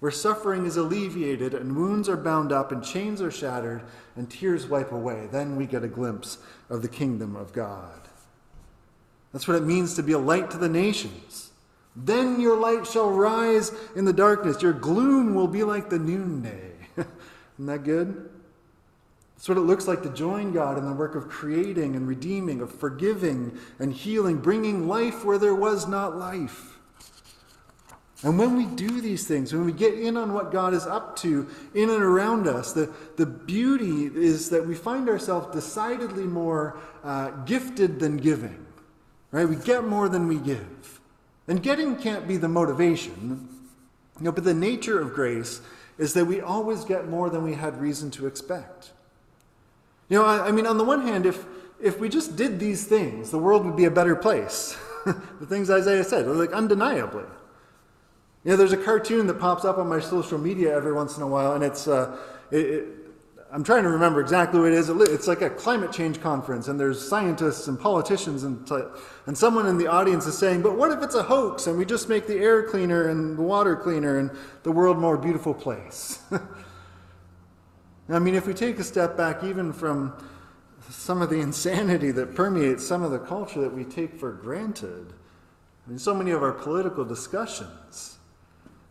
where 0.00 0.12
suffering 0.12 0.64
is 0.64 0.76
alleviated 0.76 1.54
and 1.54 1.76
wounds 1.76 2.08
are 2.08 2.16
bound 2.16 2.52
up 2.52 2.70
and 2.70 2.84
chains 2.84 3.20
are 3.20 3.30
shattered 3.30 3.82
and 4.16 4.30
tears 4.30 4.66
wipe 4.66 4.92
away. 4.92 5.28
Then 5.30 5.56
we 5.56 5.66
get 5.66 5.82
a 5.82 5.88
glimpse 5.88 6.38
of 6.70 6.82
the 6.82 6.88
kingdom 6.88 7.34
of 7.34 7.52
God. 7.52 8.00
That's 9.32 9.48
what 9.48 9.56
it 9.56 9.64
means 9.64 9.94
to 9.94 10.02
be 10.02 10.12
a 10.12 10.18
light 10.18 10.50
to 10.52 10.58
the 10.58 10.68
nations. 10.68 11.50
Then 11.96 12.40
your 12.40 12.56
light 12.56 12.86
shall 12.86 13.10
rise 13.10 13.72
in 13.96 14.04
the 14.04 14.12
darkness, 14.12 14.62
your 14.62 14.72
gloom 14.72 15.34
will 15.34 15.48
be 15.48 15.64
like 15.64 15.90
the 15.90 15.98
noonday. 15.98 16.72
Isn't 16.96 17.66
that 17.66 17.82
good? 17.82 18.30
That's 19.34 19.48
what 19.48 19.58
it 19.58 19.62
looks 19.62 19.86
like 19.86 20.02
to 20.02 20.10
join 20.10 20.52
God 20.52 20.78
in 20.78 20.84
the 20.84 20.92
work 20.92 21.14
of 21.14 21.28
creating 21.28 21.94
and 21.94 22.08
redeeming, 22.08 22.60
of 22.60 22.72
forgiving 22.72 23.56
and 23.78 23.92
healing, 23.92 24.38
bringing 24.38 24.88
life 24.88 25.24
where 25.24 25.38
there 25.38 25.54
was 25.54 25.86
not 25.86 26.16
life. 26.16 26.67
And 28.24 28.36
when 28.36 28.56
we 28.56 28.66
do 28.66 29.00
these 29.00 29.28
things, 29.28 29.52
when 29.52 29.64
we 29.64 29.72
get 29.72 29.94
in 29.94 30.16
on 30.16 30.32
what 30.32 30.50
God 30.50 30.74
is 30.74 30.86
up 30.86 31.14
to 31.16 31.48
in 31.72 31.88
and 31.88 32.02
around 32.02 32.48
us, 32.48 32.72
the, 32.72 32.92
the 33.16 33.26
beauty 33.26 34.06
is 34.06 34.50
that 34.50 34.66
we 34.66 34.74
find 34.74 35.08
ourselves 35.08 35.54
decidedly 35.54 36.24
more 36.24 36.76
uh, 37.04 37.30
gifted 37.44 38.00
than 38.00 38.16
giving. 38.16 38.66
Right? 39.30 39.48
We 39.48 39.56
get 39.56 39.84
more 39.84 40.08
than 40.08 40.26
we 40.26 40.36
give. 40.38 41.00
And 41.46 41.62
getting 41.62 41.96
can't 41.96 42.26
be 42.26 42.36
the 42.36 42.48
motivation, 42.48 43.48
you 44.18 44.24
know, 44.24 44.32
but 44.32 44.44
the 44.44 44.54
nature 44.54 45.00
of 45.00 45.14
grace 45.14 45.60
is 45.96 46.12
that 46.14 46.24
we 46.24 46.40
always 46.40 46.84
get 46.84 47.08
more 47.08 47.30
than 47.30 47.42
we 47.42 47.54
had 47.54 47.80
reason 47.80 48.10
to 48.12 48.26
expect. 48.26 48.90
You 50.08 50.18
know, 50.18 50.24
I, 50.24 50.48
I 50.48 50.50
mean, 50.50 50.66
on 50.66 50.76
the 50.76 50.84
one 50.84 51.06
hand, 51.06 51.24
if, 51.24 51.44
if 51.80 51.98
we 52.00 52.08
just 52.08 52.36
did 52.36 52.58
these 52.58 52.86
things, 52.86 53.30
the 53.30 53.38
world 53.38 53.64
would 53.64 53.76
be 53.76 53.84
a 53.84 53.90
better 53.90 54.16
place. 54.16 54.76
the 55.06 55.46
things 55.46 55.70
Isaiah 55.70 56.04
said, 56.04 56.26
like 56.26 56.52
undeniably. 56.52 57.24
You 58.48 58.54
know, 58.54 58.56
there's 58.56 58.72
a 58.72 58.78
cartoon 58.78 59.26
that 59.26 59.38
pops 59.38 59.66
up 59.66 59.76
on 59.76 59.90
my 59.90 60.00
social 60.00 60.38
media 60.38 60.74
every 60.74 60.94
once 60.94 61.18
in 61.18 61.22
a 61.22 61.26
while, 61.26 61.52
and 61.52 61.62
it's, 61.62 61.86
uh, 61.86 62.16
it, 62.50 62.56
it, 62.56 62.86
I'm 63.52 63.62
trying 63.62 63.82
to 63.82 63.90
remember 63.90 64.22
exactly 64.22 64.58
what 64.58 64.72
it 64.72 64.74
is. 64.74 64.88
It's 64.88 65.28
like 65.28 65.42
a 65.42 65.50
climate 65.50 65.92
change 65.92 66.22
conference, 66.22 66.66
and 66.68 66.80
there's 66.80 67.06
scientists 67.06 67.68
and 67.68 67.78
politicians, 67.78 68.44
and, 68.44 68.66
and 69.26 69.36
someone 69.36 69.66
in 69.66 69.76
the 69.76 69.88
audience 69.88 70.26
is 70.26 70.38
saying, 70.38 70.62
But 70.62 70.78
what 70.78 70.90
if 70.92 71.02
it's 71.02 71.14
a 71.14 71.22
hoax, 71.22 71.66
and 71.66 71.76
we 71.76 71.84
just 71.84 72.08
make 72.08 72.26
the 72.26 72.38
air 72.38 72.62
cleaner 72.62 73.08
and 73.08 73.36
the 73.36 73.42
water 73.42 73.76
cleaner 73.76 74.18
and 74.18 74.30
the 74.62 74.72
world 74.72 74.96
more 74.96 75.18
beautiful 75.18 75.52
place? 75.52 76.18
I 78.08 78.18
mean, 78.18 78.34
if 78.34 78.46
we 78.46 78.54
take 78.54 78.78
a 78.78 78.84
step 78.84 79.14
back 79.14 79.44
even 79.44 79.74
from 79.74 80.14
some 80.88 81.20
of 81.20 81.28
the 81.28 81.40
insanity 81.40 82.12
that 82.12 82.34
permeates 82.34 82.86
some 82.86 83.02
of 83.02 83.10
the 83.10 83.18
culture 83.18 83.60
that 83.60 83.74
we 83.74 83.84
take 83.84 84.18
for 84.18 84.32
granted, 84.32 85.12
I 85.86 85.90
mean, 85.90 85.98
so 85.98 86.14
many 86.14 86.30
of 86.30 86.42
our 86.42 86.52
political 86.52 87.04
discussions, 87.04 88.14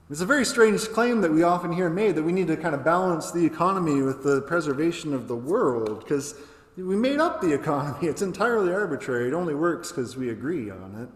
it's 0.09 0.21
a 0.21 0.25
very 0.25 0.45
strange 0.45 0.89
claim 0.89 1.21
that 1.21 1.31
we 1.31 1.43
often 1.43 1.71
hear 1.71 1.89
made 1.89 2.15
that 2.15 2.23
we 2.23 2.31
need 2.31 2.47
to 2.47 2.55
kind 2.55 2.73
of 2.73 2.83
balance 2.83 3.31
the 3.31 3.45
economy 3.45 4.01
with 4.01 4.23
the 4.23 4.41
preservation 4.41 5.13
of 5.13 5.27
the 5.27 5.35
world 5.35 5.99
because 5.99 6.35
we 6.77 6.95
made 6.95 7.19
up 7.19 7.41
the 7.41 7.53
economy. 7.61 8.07
It's 8.07 8.21
entirely 8.21 8.73
arbitrary. 8.73 9.27
It 9.27 9.33
only 9.33 9.55
works 9.55 9.91
because 9.91 10.15
we 10.15 10.29
agree 10.29 10.69
on 10.69 10.95
it. 11.01 11.09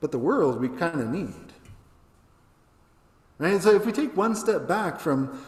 But 0.00 0.10
the 0.10 0.18
world 0.18 0.60
we 0.60 0.68
kind 0.68 1.00
of 1.00 1.08
need. 1.08 1.52
Right? 3.38 3.60
So 3.62 3.74
if 3.74 3.86
we 3.86 3.92
take 3.92 4.16
one 4.16 4.34
step 4.34 4.66
back 4.66 4.98
from 4.98 5.40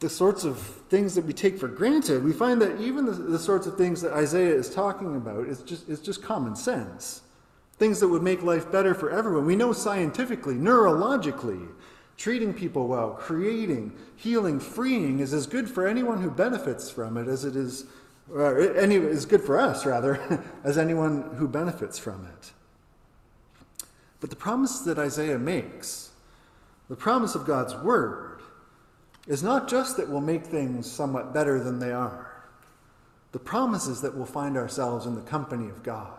the 0.00 0.08
sorts 0.08 0.44
of 0.44 0.58
things 0.58 1.14
that 1.14 1.24
we 1.24 1.32
take 1.32 1.58
for 1.58 1.68
granted, 1.68 2.24
we 2.24 2.32
find 2.32 2.60
that 2.60 2.80
even 2.80 3.06
the, 3.06 3.12
the 3.12 3.38
sorts 3.38 3.66
of 3.66 3.76
things 3.76 4.02
that 4.02 4.12
Isaiah 4.12 4.54
is 4.54 4.74
talking 4.74 5.16
about 5.16 5.46
is 5.46 5.62
just, 5.62 5.88
is 5.88 6.00
just 6.00 6.22
common 6.22 6.56
sense. 6.56 7.22
Things 7.78 8.00
that 8.00 8.08
would 8.08 8.22
make 8.22 8.42
life 8.42 8.70
better 8.72 8.94
for 8.94 9.10
everyone. 9.10 9.44
We 9.46 9.56
know 9.56 9.72
scientifically, 9.72 10.54
neurologically, 10.54 11.68
treating 12.16 12.54
people 12.54 12.88
well, 12.88 13.10
creating, 13.10 13.92
healing, 14.16 14.58
freeing 14.58 15.20
is 15.20 15.34
as 15.34 15.46
good 15.46 15.68
for 15.68 15.86
anyone 15.86 16.22
who 16.22 16.30
benefits 16.30 16.90
from 16.90 17.16
it 17.16 17.28
as 17.28 17.44
it 17.44 17.54
is, 17.54 17.84
uh, 18.34 18.54
any, 18.54 18.96
is 18.96 19.26
good 19.26 19.42
for 19.42 19.58
us, 19.58 19.84
rather, 19.84 20.42
as 20.64 20.78
anyone 20.78 21.34
who 21.36 21.46
benefits 21.46 21.98
from 21.98 22.26
it. 22.26 22.52
But 24.20 24.30
the 24.30 24.36
promise 24.36 24.80
that 24.80 24.98
Isaiah 24.98 25.38
makes, 25.38 26.10
the 26.88 26.96
promise 26.96 27.34
of 27.34 27.46
God's 27.46 27.74
word, 27.76 28.40
is 29.26 29.42
not 29.42 29.68
just 29.68 29.96
that 29.96 30.08
we'll 30.08 30.20
make 30.20 30.46
things 30.46 30.90
somewhat 30.90 31.34
better 31.34 31.62
than 31.62 31.78
they 31.78 31.92
are. 31.92 32.32
The 33.32 33.38
promise 33.38 33.86
is 33.86 34.00
that 34.00 34.16
we'll 34.16 34.24
find 34.24 34.56
ourselves 34.56 35.04
in 35.04 35.14
the 35.14 35.20
company 35.20 35.68
of 35.68 35.82
God, 35.82 36.18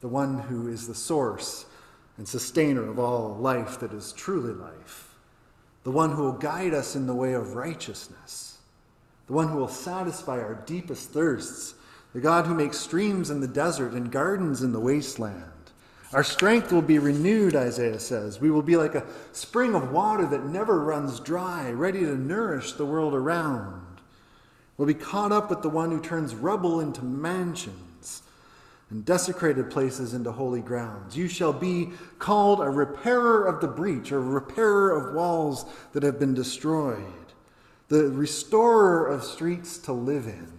the 0.00 0.08
one 0.08 0.38
who 0.38 0.68
is 0.68 0.86
the 0.86 0.94
source 0.94 1.66
and 2.16 2.26
sustainer 2.26 2.88
of 2.88 2.98
all 2.98 3.36
life 3.36 3.78
that 3.80 3.92
is 3.92 4.12
truly 4.12 4.52
life, 4.52 5.14
the 5.84 5.90
one 5.90 6.12
who 6.12 6.22
will 6.22 6.32
guide 6.32 6.74
us 6.74 6.96
in 6.96 7.06
the 7.06 7.14
way 7.14 7.32
of 7.32 7.54
righteousness, 7.54 8.58
the 9.26 9.32
one 9.32 9.48
who 9.48 9.58
will 9.58 9.68
satisfy 9.68 10.38
our 10.40 10.62
deepest 10.66 11.10
thirsts, 11.10 11.74
the 12.12 12.20
God 12.20 12.46
who 12.46 12.54
makes 12.54 12.78
streams 12.78 13.30
in 13.30 13.40
the 13.40 13.48
desert 13.48 13.92
and 13.92 14.10
gardens 14.10 14.62
in 14.62 14.72
the 14.72 14.80
wasteland 14.80 15.44
our 16.12 16.24
strength 16.24 16.72
will 16.72 16.82
be 16.82 16.98
renewed, 16.98 17.54
Isaiah 17.54 18.00
says. 18.00 18.40
We 18.40 18.50
will 18.50 18.62
be 18.62 18.76
like 18.76 18.96
a 18.96 19.06
spring 19.32 19.76
of 19.76 19.92
water 19.92 20.26
that 20.26 20.44
never 20.44 20.80
runs 20.80 21.20
dry, 21.20 21.70
ready 21.70 22.00
to 22.00 22.16
nourish 22.16 22.72
the 22.72 22.84
world 22.84 23.14
around. 23.14 24.00
We'll 24.76 24.88
be 24.88 24.94
caught 24.94 25.30
up 25.30 25.50
with 25.50 25.62
the 25.62 25.68
one 25.68 25.90
who 25.90 26.00
turns 26.00 26.34
rubble 26.34 26.80
into 26.80 27.04
mansions 27.04 27.89
and 28.90 29.04
desecrated 29.04 29.70
places 29.70 30.14
into 30.14 30.32
holy 30.32 30.60
grounds. 30.60 31.16
You 31.16 31.28
shall 31.28 31.52
be 31.52 31.90
called 32.18 32.60
a 32.60 32.68
repairer 32.68 33.46
of 33.46 33.60
the 33.60 33.68
breach, 33.68 34.10
a 34.10 34.18
repairer 34.18 34.90
of 34.90 35.14
walls 35.14 35.64
that 35.92 36.02
have 36.02 36.18
been 36.18 36.34
destroyed, 36.34 37.04
the 37.88 38.10
restorer 38.10 39.06
of 39.06 39.24
streets 39.24 39.78
to 39.78 39.92
live 39.92 40.26
in. 40.26 40.52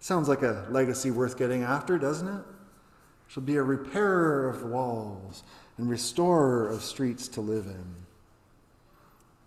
Sounds 0.00 0.28
like 0.28 0.42
a 0.42 0.66
legacy 0.70 1.10
worth 1.10 1.38
getting 1.38 1.62
after, 1.62 1.98
doesn't 1.98 2.28
it? 2.28 2.44
shall 3.28 3.42
be 3.42 3.56
a 3.56 3.62
repairer 3.62 4.48
of 4.48 4.62
walls 4.64 5.42
and 5.76 5.90
restorer 5.90 6.68
of 6.68 6.82
streets 6.82 7.28
to 7.28 7.40
live 7.40 7.66
in. 7.66 7.84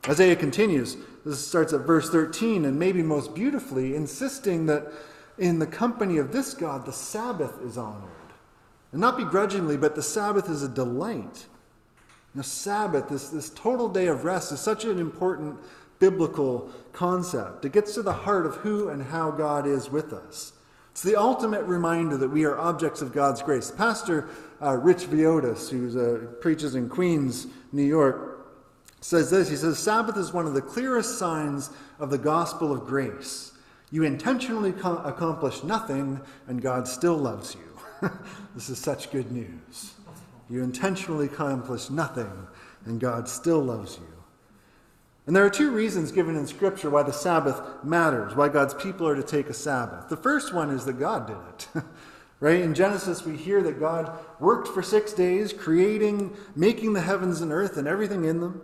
Isaiah 0.08 0.36
continues. 0.36 0.98
This 1.26 1.46
starts 1.46 1.74
at 1.74 1.82
verse 1.82 2.10
13, 2.10 2.66
and 2.66 2.80
maybe 2.80 3.02
most 3.02 3.36
beautifully, 3.36 3.96
insisting 3.96 4.66
that 4.68 4.92
in 5.40 5.60
the 5.60 5.68
company 5.68 6.18
of 6.18 6.32
this 6.32 6.54
God, 6.54 6.86
the 6.86 6.94
Sabbath 6.94 7.60
is 7.62 7.78
honored. 7.78 8.10
And 8.92 9.02
not 9.02 9.18
begrudgingly, 9.18 9.78
but 9.78 9.96
the 9.96 10.04
Sabbath 10.04 10.50
is 10.50 10.64
a 10.64 10.70
delight. 10.70 11.46
The 12.36 12.44
Sabbath, 12.44 13.10
this, 13.10 13.30
this 13.30 13.50
total 13.50 13.90
day 13.90 14.08
of 14.08 14.24
rest, 14.24 14.52
is 14.52 14.60
such 14.60 14.86
an 14.86 15.00
important 15.00 15.58
biblical 16.00 16.70
concept. 16.94 17.66
It 17.66 17.72
gets 17.72 17.94
to 17.96 18.02
the 18.02 18.14
heart 18.14 18.46
of 18.46 18.56
who 18.58 18.90
and 18.90 19.04
how 19.04 19.32
God 19.32 19.68
is 19.68 19.90
with 19.90 20.14
us. 20.14 20.54
It's 20.92 21.04
the 21.04 21.16
ultimate 21.16 21.64
reminder 21.64 22.18
that 22.18 22.30
we 22.30 22.46
are 22.46 22.58
objects 22.58 23.02
of 23.02 23.14
God's 23.14 23.42
grace. 23.42 23.72
Pastor 23.72 24.28
uh, 24.62 24.76
Rich 24.78 25.10
Villodas, 25.10 25.70
who 25.70 26.00
uh, 26.00 26.18
preaches 26.42 26.76
in 26.76 26.90
Queens, 26.90 27.48
New 27.72 27.84
York, 27.84 28.48
says 29.02 29.32
this. 29.32 29.50
He 29.50 29.56
says, 29.56 29.80
Sabbath 29.80 30.18
is 30.18 30.34
one 30.34 30.46
of 30.46 30.54
the 30.54 30.62
clearest 30.62 31.18
signs 31.18 31.70
of 32.00 32.10
the 32.10 32.18
gospel 32.18 32.74
of 32.74 32.86
grace. 32.86 33.54
You 33.92 34.04
intentionally 34.04 34.72
co- 34.72 34.98
accomplish 34.98 35.64
nothing, 35.64 36.22
and 36.48 36.62
God 36.62 36.88
still 36.88 37.18
loves 37.18 37.56
you. 37.56 38.10
this 38.56 38.70
is 38.70 38.78
such 38.78 39.12
good 39.12 39.32
news. 39.32 39.94
You 40.50 40.64
intentionally 40.64 41.26
accomplish 41.26 41.90
nothing, 41.90 42.48
and 42.86 43.00
God 43.00 43.28
still 43.28 43.62
loves 43.62 43.98
you. 43.98 44.20
And 45.28 45.36
there 45.36 45.46
are 45.46 45.50
two 45.50 45.72
reasons 45.72 46.12
given 46.12 46.36
in 46.36 46.48
Scripture 46.48 46.90
why 46.90 47.04
the 47.04 47.14
Sabbath 47.14 47.62
matters, 47.84 48.36
why 48.36 48.50
God's 48.50 48.74
people 48.74 49.08
are 49.08 49.16
to 49.16 49.24
take 49.24 49.48
a 49.48 49.54
Sabbath. 49.54 50.10
The 50.10 50.18
first 50.18 50.54
one 50.54 50.72
is 50.72 50.86
that 50.86 51.00
God 51.00 51.28
did 51.28 51.38
it. 51.38 51.84
right? 52.40 52.62
In 52.62 52.74
Genesis, 52.74 53.26
we 53.26 53.36
hear 53.36 53.62
that 53.62 53.80
God 53.80 54.12
worked 54.40 54.68
for 54.68 54.82
six 54.82 55.14
days, 55.14 55.54
creating, 55.54 56.36
making 56.56 56.94
the 56.94 57.02
heavens 57.02 57.42
and 57.42 57.52
earth 57.52 57.78
and 57.78 57.88
everything 57.88 58.26
in 58.26 58.40
them, 58.40 58.62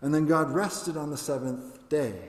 and 0.00 0.14
then 0.14 0.26
God 0.26 0.50
rested 0.50 0.96
on 0.96 1.10
the 1.10 1.16
seventh 1.16 1.88
day. 1.88 2.27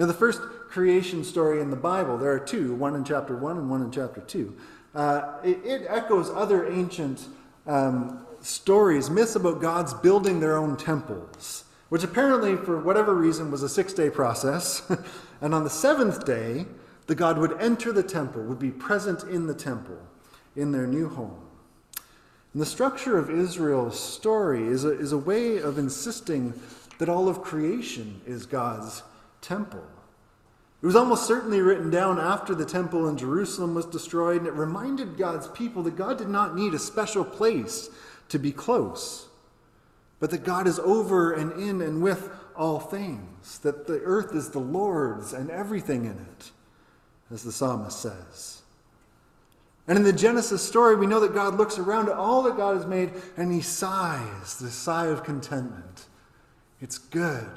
Know, 0.00 0.06
the 0.06 0.14
first 0.14 0.40
creation 0.40 1.22
story 1.22 1.60
in 1.60 1.70
the 1.70 1.76
Bible, 1.76 2.16
there 2.16 2.32
are 2.32 2.40
two, 2.40 2.74
one 2.74 2.94
in 2.94 3.04
chapter 3.04 3.36
1 3.36 3.58
and 3.58 3.70
one 3.70 3.82
in 3.82 3.92
chapter 3.92 4.20
2. 4.20 4.56
Uh, 4.94 5.32
it, 5.44 5.60
it, 5.64 5.86
echoes 5.88 6.30
other 6.30 6.66
ancient 6.72 7.26
um, 7.66 8.26
stories, 8.40 9.10
myths 9.10 9.36
about 9.36 9.60
God's 9.60 9.94
building 9.94 10.40
their 10.40 10.56
own 10.56 10.76
temples 10.76 11.64
which 11.90 12.04
apparently, 12.04 12.56
for 12.56 12.80
whatever 12.80 13.14
reason, 13.14 13.50
was 13.50 13.62
a 13.62 13.68
six 13.68 13.92
day 13.92 14.08
process. 14.08 14.90
and 15.42 15.54
on 15.54 15.64
the 15.64 15.70
seventh 15.70 16.24
day, 16.24 16.64
the 17.06 17.14
God 17.14 17.36
would 17.36 17.60
enter 17.60 17.92
the 17.92 18.02
temple, 18.02 18.42
would 18.44 18.58
be 18.60 18.70
present 18.70 19.24
in 19.24 19.46
the 19.46 19.54
temple, 19.54 19.98
in 20.56 20.72
their 20.72 20.86
new 20.86 21.08
home. 21.08 21.36
And 22.52 22.62
the 22.62 22.66
structure 22.66 23.18
of 23.18 23.28
Israel's 23.28 23.98
story 23.98 24.66
is 24.66 24.84
a, 24.84 24.90
is 24.98 25.12
a 25.12 25.18
way 25.18 25.58
of 25.58 25.78
insisting 25.78 26.54
that 26.98 27.08
all 27.08 27.28
of 27.28 27.42
creation 27.42 28.20
is 28.24 28.46
God's 28.46 29.02
temple. 29.40 29.84
It 30.82 30.86
was 30.86 30.96
almost 30.96 31.26
certainly 31.26 31.60
written 31.60 31.90
down 31.90 32.18
after 32.18 32.54
the 32.54 32.64
temple 32.64 33.08
in 33.08 33.18
Jerusalem 33.18 33.74
was 33.74 33.86
destroyed, 33.86 34.38
and 34.38 34.46
it 34.46 34.54
reminded 34.54 35.18
God's 35.18 35.48
people 35.48 35.82
that 35.82 35.96
God 35.96 36.18
did 36.18 36.28
not 36.28 36.56
need 36.56 36.72
a 36.72 36.78
special 36.78 37.24
place 37.24 37.90
to 38.28 38.38
be 38.38 38.52
close 38.52 39.28
but 40.20 40.30
that 40.30 40.44
God 40.44 40.68
is 40.68 40.78
over 40.78 41.32
and 41.32 41.52
in 41.52 41.80
and 41.80 42.00
with 42.02 42.30
all 42.54 42.78
things, 42.78 43.58
that 43.60 43.86
the 43.86 44.00
earth 44.04 44.34
is 44.34 44.50
the 44.50 44.58
Lord's 44.60 45.32
and 45.32 45.50
everything 45.50 46.04
in 46.04 46.12
it, 46.12 46.50
as 47.32 47.42
the 47.42 47.50
psalmist 47.50 47.98
says. 47.98 48.60
And 49.88 49.96
in 49.96 50.04
the 50.04 50.12
Genesis 50.12 50.62
story, 50.62 50.94
we 50.94 51.06
know 51.06 51.20
that 51.20 51.34
God 51.34 51.54
looks 51.54 51.78
around 51.78 52.10
at 52.10 52.16
all 52.16 52.42
that 52.42 52.56
God 52.56 52.76
has 52.76 52.86
made 52.86 53.12
and 53.36 53.50
he 53.50 53.62
sighs, 53.62 54.58
the 54.58 54.70
sigh 54.70 55.06
of 55.06 55.24
contentment. 55.24 56.06
It's 56.82 56.98
good 56.98 57.48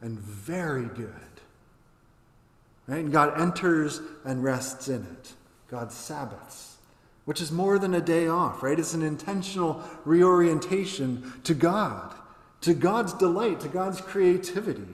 and 0.00 0.18
very 0.18 0.86
good. 0.86 1.12
Right? 2.92 3.04
And 3.04 3.12
God 3.12 3.40
enters 3.40 4.00
and 4.24 4.44
rests 4.44 4.88
in 4.88 5.02
it. 5.02 5.32
God 5.68 5.90
Sabbaths 5.90 6.72
which 7.24 7.40
is 7.40 7.52
more 7.52 7.78
than 7.78 7.94
a 7.94 8.00
day 8.00 8.26
off, 8.26 8.62
right? 8.62 8.78
It's 8.78 8.94
an 8.94 9.02
intentional 9.02 9.82
reorientation 10.04 11.32
to 11.44 11.54
God, 11.54 12.14
to 12.62 12.74
God's 12.74 13.12
delight, 13.12 13.60
to 13.60 13.68
God's 13.68 14.00
creativity, 14.00 14.88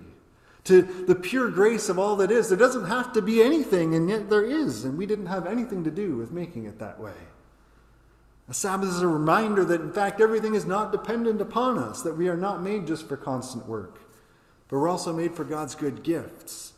to 0.65 0.83
the 0.83 1.15
pure 1.15 1.51
grace 1.51 1.89
of 1.89 1.99
all 1.99 2.17
that 2.17 2.31
is. 2.31 2.49
There 2.49 2.59
doesn't 2.59 2.87
have 2.87 3.13
to 3.15 3.23
be 3.23 3.43
anything, 3.43 3.95
and 3.95 4.11
yet 4.11 4.29
there 4.29 4.45
is, 4.45 4.85
and 4.85 4.99
we 4.99 5.07
didn't 5.07 5.27
have 5.27 5.47
anything 5.47 5.85
to 5.85 5.91
do 5.91 6.17
with 6.17 6.31
making 6.31 6.67
it 6.67 6.79
that 6.81 7.01
way. 7.01 7.15
A 8.51 8.55
Sabbath 8.55 8.91
is 8.91 9.03
a 9.03 9.09
reminder 9.09 9.65
that, 9.65 9.81
in 9.81 9.93
fact, 9.93 10.21
everything 10.21 10.55
is 10.55 10.67
not 10.67 10.93
dependent 10.93 11.41
upon 11.41 11.79
us, 11.79 12.03
that 12.03 12.17
we 12.17 12.29
are 12.29 12.37
not 12.37 12.63
made 12.63 12.87
just 12.87 13.09
for 13.09 13.17
constant 13.17 13.67
work, 13.67 14.01
but 14.69 14.79
we're 14.79 14.89
also 14.89 15.15
made 15.15 15.35
for 15.35 15.45
God's 15.45 15.75
good 15.75 16.03
gifts, 16.03 16.75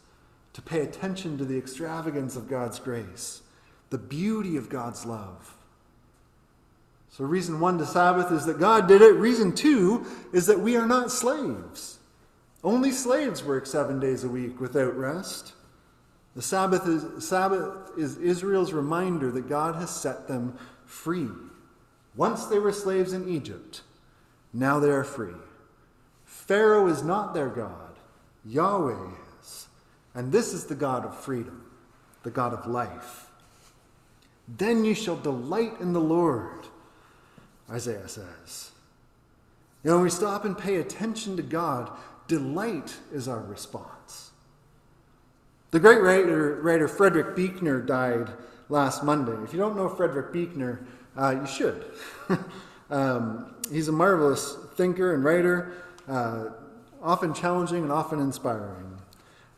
to 0.61 0.67
pay 0.67 0.81
attention 0.81 1.39
to 1.39 1.45
the 1.47 1.57
extravagance 1.57 2.37
of 2.37 2.49
God's 2.49 2.79
grace 2.79 3.43
the 3.89 3.99
beauty 3.99 4.57
of 4.57 4.69
God's 4.69 5.05
love. 5.05 5.57
So, 7.09 7.25
reason 7.25 7.59
one 7.59 7.77
to 7.79 7.87
Sabbath 7.87 8.31
is 8.31 8.47
that 8.47 8.61
God 8.61 8.87
did 8.87 9.03
it. 9.03 9.15
Reason 9.15 9.53
two 9.53 10.07
is 10.33 10.47
that 10.47 10.61
we 10.61 10.77
are 10.77 10.87
not 10.87 11.11
slaves. 11.11 11.99
Only 12.63 12.93
slaves 12.93 13.43
work 13.43 13.67
seven 13.67 13.99
days 13.99 14.23
a 14.23 14.29
week 14.29 14.61
without 14.61 14.97
rest. 14.97 15.55
The 16.37 16.43
Sabbath 16.43 16.87
is, 16.87 17.27
Sabbath 17.27 17.91
is 17.99 18.17
Israel's 18.19 18.73
reminder 18.73 19.33
that 19.33 19.49
God 19.49 19.75
has 19.75 19.91
set 19.91 20.29
them 20.29 20.57
free. 20.85 21.31
Once 22.15 22.47
they 22.47 22.61
were 22.61 22.71
slaves 22.71 23.13
in 23.13 23.29
Egypt, 23.29 23.81
now 24.53 24.79
they 24.79 24.91
are 24.91 25.03
free. 25.03 25.35
Pharaoh 26.25 26.87
is 26.87 27.03
not 27.03 27.35
their 27.35 27.49
God, 27.49 27.97
Yahweh. 28.45 29.17
And 30.15 30.33
this 30.33 30.53
is 30.53 30.67
the 30.67 30.75
God 30.75 31.05
of 31.05 31.19
freedom, 31.19 31.65
the 32.23 32.31
God 32.31 32.53
of 32.53 32.67
life. 32.67 33.31
Then 34.49 34.85
you 34.85 34.95
shall 34.95 35.17
delight 35.17 35.81
in 35.81 35.93
the 35.93 36.01
Lord, 36.01 36.67
Isaiah 37.71 38.09
says. 38.09 38.73
You 39.85 39.91
know, 39.91 39.97
when 39.97 40.05
we 40.05 40.11
stop 40.11 40.45
and 40.45 40.59
pay 40.59 40.77
attention 40.77 41.37
to 41.37 41.43
God, 41.43 41.91
delight 42.27 42.97
is 43.13 43.29
our 43.29 43.41
response. 43.41 44.31
The 45.71 45.79
great 45.79 46.03
writer, 46.03 46.61
writer 46.63 46.89
Frederick 46.89 47.37
Buechner 47.37 47.81
died 47.81 48.29
last 48.69 49.05
Monday. 49.05 49.37
If 49.45 49.53
you 49.53 49.59
don't 49.59 49.77
know 49.77 49.89
Frederick 49.89 50.33
Buechner, 50.33 50.85
uh, 51.17 51.37
you 51.41 51.47
should. 51.47 51.85
um, 52.91 53.55
he's 53.71 53.89
a 53.89 53.93
marvelous 53.93 54.57
thinker 54.75 55.15
and 55.15 55.23
writer, 55.23 55.73
uh, 56.09 56.47
often 57.01 57.33
challenging 57.33 57.85
and 57.85 57.93
often 57.93 58.21
inspiring. 58.21 58.99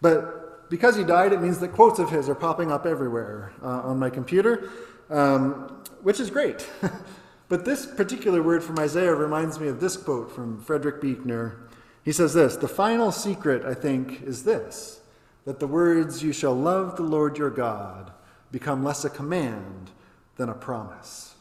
But 0.03 0.41
because 0.72 0.96
he 0.96 1.04
died, 1.04 1.35
it 1.35 1.42
means 1.42 1.58
that 1.58 1.74
quotes 1.74 1.98
of 1.98 2.08
his 2.08 2.30
are 2.30 2.35
popping 2.35 2.72
up 2.72 2.87
everywhere 2.87 3.52
uh, 3.62 3.82
on 3.82 3.98
my 3.98 4.08
computer, 4.08 4.70
um, 5.11 5.82
which 6.00 6.18
is 6.18 6.30
great. 6.30 6.66
but 7.50 7.66
this 7.66 7.85
particular 7.85 8.42
word 8.42 8.64
from 8.64 8.78
Isaiah 8.78 9.14
reminds 9.14 9.61
me 9.61 9.68
of 9.68 9.80
this 9.80 9.98
quote 9.98 10.35
from 10.35 10.62
Frederick 10.62 11.02
Buechner. 11.02 11.58
He 12.06 12.11
says 12.11 12.32
this 12.32 12.56
The 12.56 12.68
final 12.68 13.12
secret, 13.12 13.66
I 13.66 13.74
think, 13.74 14.22
is 14.22 14.44
this 14.44 15.02
that 15.44 15.61
the 15.61 15.66
words, 15.66 16.22
You 16.22 16.32
shall 16.32 16.54
love 16.54 16.96
the 16.96 17.02
Lord 17.02 17.37
your 17.37 17.50
God, 17.50 18.11
become 18.50 18.82
less 18.82 19.04
a 19.04 19.11
command 19.11 19.90
than 20.37 20.48
a 20.48 20.54
promise. 20.54 21.35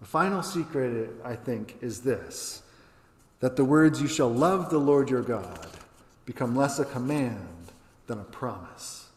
The 0.00 0.06
final 0.06 0.42
secret, 0.42 1.08
I 1.24 1.36
think, 1.36 1.78
is 1.80 2.02
this 2.02 2.62
that 3.40 3.56
the 3.56 3.64
words, 3.64 4.02
You 4.02 4.08
shall 4.08 4.30
love 4.30 4.68
the 4.68 4.76
Lord 4.76 5.08
your 5.08 5.22
God, 5.22 5.68
become 6.26 6.54
less 6.54 6.78
a 6.78 6.84
command 6.84 7.53
than 8.06 8.18
a 8.18 8.24
promise. 8.24 9.08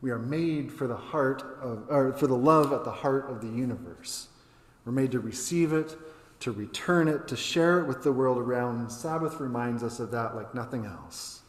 We 0.00 0.10
are 0.10 0.18
made 0.18 0.70
for 0.72 0.86
the 0.86 0.96
heart 0.96 1.42
of, 1.60 1.86
or 1.88 2.12
for 2.12 2.26
the 2.26 2.36
love 2.36 2.72
at 2.72 2.84
the 2.84 2.92
heart 2.92 3.28
of 3.28 3.40
the 3.40 3.48
universe. 3.48 4.28
We're 4.84 4.92
made 4.92 5.12
to 5.12 5.20
receive 5.20 5.72
it, 5.72 5.96
to 6.40 6.52
return 6.52 7.08
it, 7.08 7.26
to 7.28 7.36
share 7.36 7.80
it 7.80 7.86
with 7.86 8.02
the 8.02 8.12
world 8.12 8.38
around. 8.38 8.90
Sabbath 8.90 9.40
reminds 9.40 9.82
us 9.82 9.98
of 9.98 10.10
that 10.12 10.36
like 10.36 10.54
nothing 10.54 10.86
else. 10.86 11.40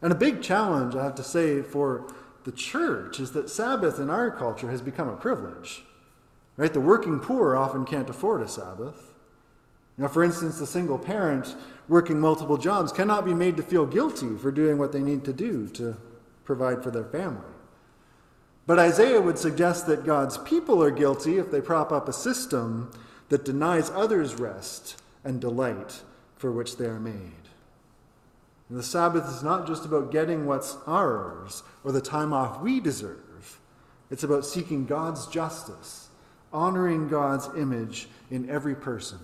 And 0.00 0.12
a 0.12 0.16
big 0.16 0.40
challenge, 0.42 0.94
I 0.94 1.04
have 1.04 1.14
to 1.16 1.24
say, 1.24 1.62
for 1.62 2.12
the 2.44 2.52
church 2.52 3.20
is 3.20 3.32
that 3.32 3.50
Sabbath 3.50 3.98
in 3.98 4.10
our 4.10 4.30
culture 4.30 4.70
has 4.70 4.80
become 4.80 5.08
a 5.08 5.16
privilege. 5.16 5.84
Right? 6.56 6.72
The 6.72 6.80
working 6.80 7.18
poor 7.18 7.56
often 7.56 7.84
can't 7.84 8.10
afford 8.10 8.42
a 8.42 8.48
Sabbath. 8.48 9.11
Now, 9.98 10.08
for 10.08 10.24
instance, 10.24 10.58
the 10.58 10.66
single 10.66 10.98
parent 10.98 11.54
working 11.88 12.20
multiple 12.20 12.56
jobs 12.56 12.92
cannot 12.92 13.24
be 13.24 13.34
made 13.34 13.56
to 13.56 13.62
feel 13.62 13.86
guilty 13.86 14.36
for 14.36 14.50
doing 14.50 14.78
what 14.78 14.92
they 14.92 15.02
need 15.02 15.24
to 15.24 15.32
do 15.32 15.68
to 15.68 15.96
provide 16.44 16.82
for 16.82 16.90
their 16.90 17.04
family. 17.04 17.42
But 18.66 18.78
Isaiah 18.78 19.20
would 19.20 19.38
suggest 19.38 19.86
that 19.86 20.04
God's 20.04 20.38
people 20.38 20.82
are 20.82 20.90
guilty 20.90 21.38
if 21.38 21.50
they 21.50 21.60
prop 21.60 21.92
up 21.92 22.08
a 22.08 22.12
system 22.12 22.90
that 23.28 23.44
denies 23.44 23.90
others 23.90 24.36
rest 24.36 25.02
and 25.24 25.40
delight 25.40 26.02
for 26.36 26.50
which 26.50 26.76
they 26.76 26.86
are 26.86 27.00
made. 27.00 27.42
And 28.68 28.78
the 28.78 28.82
Sabbath 28.82 29.28
is 29.28 29.42
not 29.42 29.66
just 29.66 29.84
about 29.84 30.12
getting 30.12 30.46
what's 30.46 30.76
ours 30.86 31.62
or 31.84 31.92
the 31.92 32.00
time 32.00 32.32
off 32.32 32.60
we 32.60 32.80
deserve, 32.80 33.60
it's 34.10 34.22
about 34.22 34.46
seeking 34.46 34.86
God's 34.86 35.26
justice, 35.26 36.08
honoring 36.52 37.08
God's 37.08 37.48
image 37.56 38.08
in 38.30 38.48
every 38.48 38.74
person. 38.74 39.18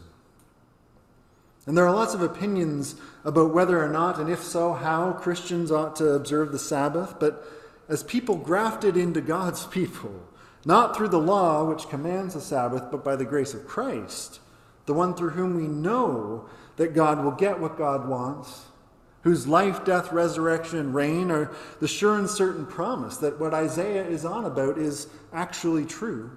And 1.69 1.77
there 1.77 1.87
are 1.87 1.95
lots 1.95 2.15
of 2.15 2.23
opinions 2.23 2.95
about 3.27 3.53
whether 3.53 3.85
or 3.85 3.91
not, 3.91 4.19
and 4.19 4.31
if 4.31 4.43
so, 4.43 4.73
how 4.73 5.13
Christians 5.13 5.71
ought 5.71 5.97
to 5.97 6.13
observe 6.13 6.51
the 6.51 6.59
Sabbath. 6.59 7.17
But 7.21 7.45
as 7.91 8.03
people 8.03 8.37
grafted 8.37 8.97
into 8.97 9.21
God's 9.21 9.67
people, 9.67 10.27
not 10.65 10.97
through 10.97 11.09
the 11.09 11.21
law 11.21 11.69
which 11.69 11.91
commands 11.91 12.33
the 12.33 12.41
Sabbath, 12.41 12.85
but 12.91 13.05
by 13.05 13.17
the 13.17 13.27
grace 13.27 13.53
of 13.53 13.67
Christ, 13.67 14.41
the 14.87 14.95
one 14.95 15.15
through 15.15 15.31
whom 15.31 15.57
we 15.57 15.69
know 15.69 16.49
that 16.77 16.95
God 16.95 17.23
will 17.23 17.33
get 17.33 17.61
what 17.61 17.77
God 17.77 18.09
wants, 18.09 18.65
whose 19.21 19.47
life, 19.47 19.85
death, 19.85 20.11
resurrection, 20.11 20.79
and 20.79 20.95
reign 20.95 21.31
are 21.31 21.53
the 21.81 21.89
sure 21.89 22.17
and 22.17 22.31
certain 22.31 22.65
promise 22.65 23.19
that 23.19 23.39
what 23.39 23.53
Isaiah 23.53 24.09
is 24.09 24.25
on 24.25 24.47
about 24.47 24.79
is 24.79 25.09
actually 25.35 25.85
true. 25.85 26.35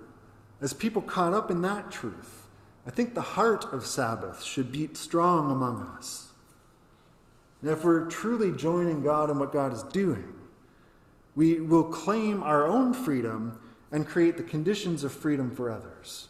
As 0.59 0.73
people 0.73 1.01
caught 1.01 1.33
up 1.33 1.49
in 1.49 1.61
that 1.61 1.89
truth, 1.89 2.40
I 2.85 2.89
think 2.89 3.13
the 3.13 3.21
heart 3.21 3.71
of 3.73 3.85
Sabbath 3.85 4.43
should 4.43 4.71
beat 4.71 4.97
strong 4.97 5.51
among 5.51 5.81
us. 5.97 6.29
And 7.61 7.69
if 7.69 7.83
we're 7.83 8.05
truly 8.05 8.51
joining 8.51 9.03
God 9.03 9.29
in 9.29 9.37
what 9.37 9.53
God 9.53 9.71
is 9.71 9.83
doing, 9.83 10.33
we 11.35 11.59
will 11.59 11.83
claim 11.83 12.41
our 12.41 12.65
own 12.65 12.93
freedom 12.93 13.59
and 13.91 14.07
create 14.07 14.37
the 14.37 14.43
conditions 14.43 15.03
of 15.03 15.11
freedom 15.11 15.51
for 15.51 15.69
others. 15.69 16.27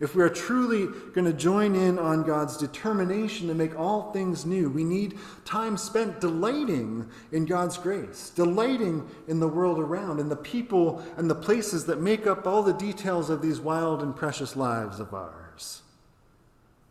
If 0.00 0.14
we 0.14 0.22
are 0.22 0.30
truly 0.30 0.86
going 1.12 1.26
to 1.26 1.32
join 1.34 1.74
in 1.74 1.98
on 1.98 2.22
God's 2.22 2.56
determination 2.56 3.48
to 3.48 3.54
make 3.54 3.78
all 3.78 4.12
things 4.12 4.46
new, 4.46 4.70
we 4.70 4.82
need 4.82 5.18
time 5.44 5.76
spent 5.76 6.22
delighting 6.22 7.06
in 7.32 7.44
God's 7.44 7.76
grace, 7.76 8.30
delighting 8.30 9.06
in 9.28 9.40
the 9.40 9.48
world 9.48 9.78
around, 9.78 10.18
in 10.18 10.30
the 10.30 10.36
people 10.36 11.04
and 11.18 11.28
the 11.28 11.34
places 11.34 11.84
that 11.84 12.00
make 12.00 12.26
up 12.26 12.46
all 12.46 12.62
the 12.62 12.72
details 12.72 13.28
of 13.28 13.42
these 13.42 13.60
wild 13.60 14.02
and 14.02 14.16
precious 14.16 14.56
lives 14.56 15.00
of 15.00 15.12
ours. 15.12 15.82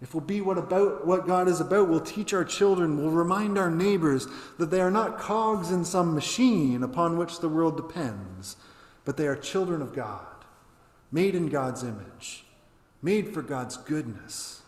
If 0.02 0.14
we'll 0.14 0.22
be 0.22 0.40
what 0.40 0.60
about 0.60 1.08
what 1.08 1.26
God 1.26 1.48
is 1.48 1.60
about, 1.60 1.90
we'll 1.90 2.00
teach 2.00 2.32
our 2.32 2.46
children, 2.46 2.96
we'll 2.96 3.10
remind 3.10 3.58
our 3.58 3.72
neighbors 3.72 4.28
that 4.60 4.70
they 4.70 4.82
are 4.82 4.92
not 4.92 5.18
cogs 5.18 5.72
in 5.72 5.84
some 5.84 6.14
machine 6.14 6.84
upon 6.84 7.18
which 7.18 7.40
the 7.40 7.50
world 7.50 7.76
depends, 7.76 8.56
but 9.04 9.18
they 9.18 9.26
are 9.26 9.36
children 9.36 9.82
of 9.82 9.96
God, 9.96 10.46
made 11.12 11.34
in 11.34 11.50
God's 11.50 11.84
image 11.84 12.46
made 13.02 13.34
for 13.34 13.42
God's 13.42 13.78
goodness, 13.78 14.62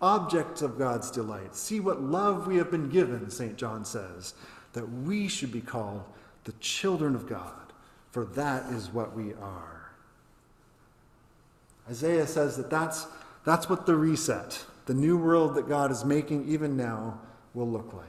objects 0.00 0.62
of 0.62 0.78
God's 0.78 1.10
delight. 1.10 1.54
See 1.54 1.80
what 1.80 2.02
love 2.02 2.46
we 2.46 2.56
have 2.56 2.70
been 2.70 2.88
given, 2.88 3.30
St. 3.30 3.56
John 3.56 3.84
says, 3.84 4.34
that 4.72 4.86
we 4.86 5.28
should 5.28 5.52
be 5.52 5.60
called 5.60 6.04
the 6.44 6.52
children 6.60 7.14
of 7.14 7.28
God, 7.28 7.72
for 8.10 8.24
that 8.26 8.70
is 8.72 8.90
what 8.90 9.14
we 9.14 9.34
are. 9.34 9.90
Isaiah 11.90 12.26
says 12.26 12.56
that 12.56 12.70
that's, 12.70 13.06
that's 13.44 13.68
what 13.68 13.86
the 13.86 13.96
reset, 13.96 14.64
the 14.86 14.94
new 14.94 15.16
world 15.16 15.54
that 15.54 15.68
God 15.68 15.90
is 15.90 16.04
making 16.04 16.48
even 16.48 16.76
now, 16.76 17.20
will 17.54 17.68
look 17.68 17.92
like. 17.94 18.04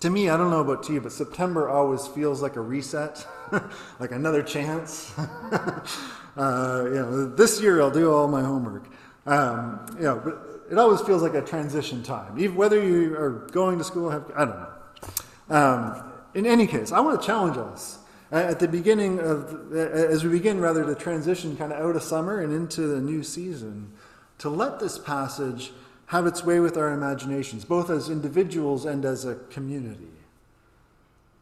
To 0.00 0.10
me, 0.10 0.30
I 0.30 0.36
don't 0.36 0.50
know 0.50 0.60
about 0.60 0.82
to 0.84 0.94
you, 0.94 1.00
but 1.00 1.12
September 1.12 1.68
always 1.68 2.06
feels 2.06 2.40
like 2.40 2.56
a 2.56 2.60
reset, 2.60 3.26
like 4.00 4.12
another 4.12 4.42
chance. 4.42 5.12
Uh, 6.40 6.84
you 6.86 6.94
know, 6.94 7.26
this 7.26 7.60
year 7.60 7.82
I'll 7.82 7.90
do 7.90 8.10
all 8.10 8.26
my 8.26 8.40
homework. 8.40 8.86
Um, 9.26 9.84
you 9.96 10.04
know, 10.04 10.22
but 10.24 10.64
it 10.70 10.78
always 10.78 11.02
feels 11.02 11.20
like 11.20 11.34
a 11.34 11.42
transition 11.42 12.02
time, 12.02 12.38
even 12.38 12.56
whether 12.56 12.82
you 12.82 13.14
are 13.14 13.46
going 13.52 13.76
to 13.76 13.84
school. 13.84 14.08
Have, 14.08 14.24
I 14.34 14.44
don't 14.46 14.58
know. 14.58 15.54
Um, 15.54 16.12
in 16.32 16.46
any 16.46 16.66
case, 16.66 16.92
I 16.92 17.00
want 17.00 17.20
to 17.20 17.26
challenge 17.26 17.58
us 17.58 17.98
at 18.32 18.58
the 18.58 18.68
beginning 18.68 19.18
of, 19.18 19.74
as 19.76 20.24
we 20.24 20.30
begin 20.30 20.60
rather 20.60 20.82
to 20.84 20.94
transition 20.94 21.58
kind 21.58 21.72
of 21.72 21.80
out 21.80 21.94
of 21.94 22.02
summer 22.02 22.40
and 22.40 22.54
into 22.54 22.86
the 22.86 23.00
new 23.00 23.22
season, 23.22 23.92
to 24.38 24.48
let 24.48 24.80
this 24.80 24.98
passage 24.98 25.72
have 26.06 26.26
its 26.26 26.42
way 26.42 26.58
with 26.58 26.78
our 26.78 26.92
imaginations, 26.92 27.66
both 27.66 27.90
as 27.90 28.08
individuals 28.08 28.86
and 28.86 29.04
as 29.04 29.26
a 29.26 29.34
community. 29.50 30.08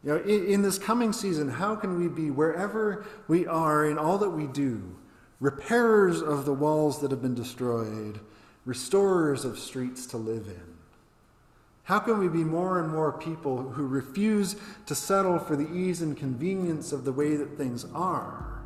You 0.03 0.11
know, 0.11 0.17
in, 0.21 0.45
in, 0.45 0.61
this 0.61 0.77
coming 0.77 1.11
season, 1.11 1.49
how 1.49 1.75
can 1.75 1.99
we 1.99 2.07
be 2.07 2.31
wherever 2.31 3.05
we 3.27 3.45
are 3.45 3.85
in 3.85 3.97
all 3.97 4.17
that 4.19 4.29
we 4.29 4.47
do, 4.47 4.95
repairers 5.41 6.21
of 6.21 6.45
the 6.45 6.53
walls 6.53 7.01
that 7.01 7.11
have 7.11 7.21
been 7.21 7.35
destroyed, 7.35 8.21
restorers 8.65 9.43
of 9.43 9.59
streets 9.59 10.05
to 10.07 10.17
live 10.17 10.47
in? 10.47 10.69
How 11.83 11.99
can 11.99 12.19
we 12.19 12.29
be 12.29 12.43
more 12.43 12.79
and 12.79 12.89
more 12.89 13.11
people 13.11 13.71
who 13.71 13.87
refuse 13.87 14.55
to 14.85 14.95
settle 14.95 15.39
for 15.39 15.55
the 15.55 15.69
ease 15.73 16.01
and 16.01 16.15
convenience 16.15 16.93
of 16.93 17.03
the 17.03 17.11
way 17.11 17.35
that 17.35 17.57
things 17.57 17.85
are? 17.93 18.61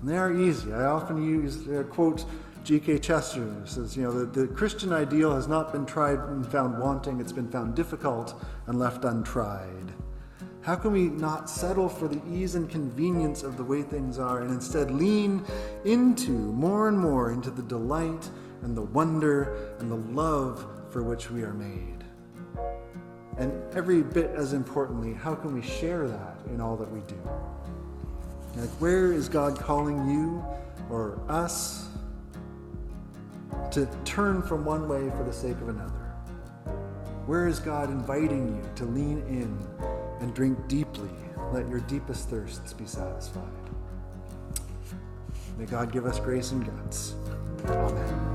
And 0.00 0.10
they 0.10 0.18
are 0.18 0.32
easy. 0.32 0.72
I 0.72 0.86
often 0.86 1.24
use 1.24 1.68
uh, 1.68 1.84
quote 1.84 2.24
G.K. 2.64 2.98
Chesterton 2.98 3.60
who 3.60 3.66
says, 3.66 3.96
you 3.96 4.02
know, 4.02 4.12
the, 4.12 4.26
the 4.42 4.48
Christian 4.48 4.92
ideal 4.92 5.34
has 5.34 5.48
not 5.48 5.72
been 5.72 5.86
tried 5.86 6.18
and 6.18 6.46
found 6.46 6.78
wanting, 6.78 7.20
it's 7.20 7.32
been 7.32 7.48
found 7.48 7.74
difficult 7.74 8.34
and 8.66 8.78
left 8.78 9.04
untried. 9.04 9.92
How 10.62 10.76
can 10.76 10.92
we 10.92 11.08
not 11.08 11.48
settle 11.48 11.88
for 11.88 12.06
the 12.06 12.20
ease 12.30 12.54
and 12.54 12.68
convenience 12.68 13.42
of 13.42 13.56
the 13.56 13.64
way 13.64 13.82
things 13.82 14.18
are 14.18 14.42
and 14.42 14.50
instead 14.50 14.90
lean 14.90 15.42
into 15.86 16.32
more 16.32 16.88
and 16.88 16.98
more 16.98 17.32
into 17.32 17.50
the 17.50 17.62
delight 17.62 18.28
and 18.62 18.76
the 18.76 18.82
wonder 18.82 19.74
and 19.78 19.90
the 19.90 19.96
love 19.96 20.66
for 20.90 21.02
which 21.02 21.30
we 21.30 21.42
are 21.44 21.54
made? 21.54 22.04
And 23.38 23.52
every 23.74 24.02
bit 24.02 24.32
as 24.32 24.52
importantly, 24.52 25.14
how 25.14 25.34
can 25.34 25.54
we 25.54 25.62
share 25.62 26.06
that 26.06 26.38
in 26.50 26.60
all 26.60 26.76
that 26.76 26.90
we 26.90 27.00
do? 27.00 27.18
Like, 28.56 28.68
where 28.80 29.12
is 29.12 29.30
God 29.30 29.58
calling 29.58 30.10
you 30.10 30.44
or 30.90 31.18
us 31.28 31.88
to 33.70 33.88
turn 34.04 34.42
from 34.42 34.66
one 34.66 34.88
way 34.88 35.08
for 35.16 35.22
the 35.22 35.32
sake 35.32 35.58
of 35.62 35.70
another? 35.70 35.92
Where 37.24 37.46
is 37.46 37.60
God 37.60 37.88
inviting 37.88 38.56
you 38.56 38.70
to 38.74 38.84
lean 38.84 39.18
in 39.28 39.56
and 40.20 40.34
drink 40.34 40.58
deeply. 40.68 41.10
Let 41.52 41.68
your 41.68 41.80
deepest 41.80 42.28
thirsts 42.28 42.72
be 42.72 42.86
satisfied. 42.86 43.42
May 45.58 45.66
God 45.66 45.92
give 45.92 46.06
us 46.06 46.20
grace 46.20 46.52
and 46.52 46.64
guts. 46.64 47.14
Amen. 47.66 48.29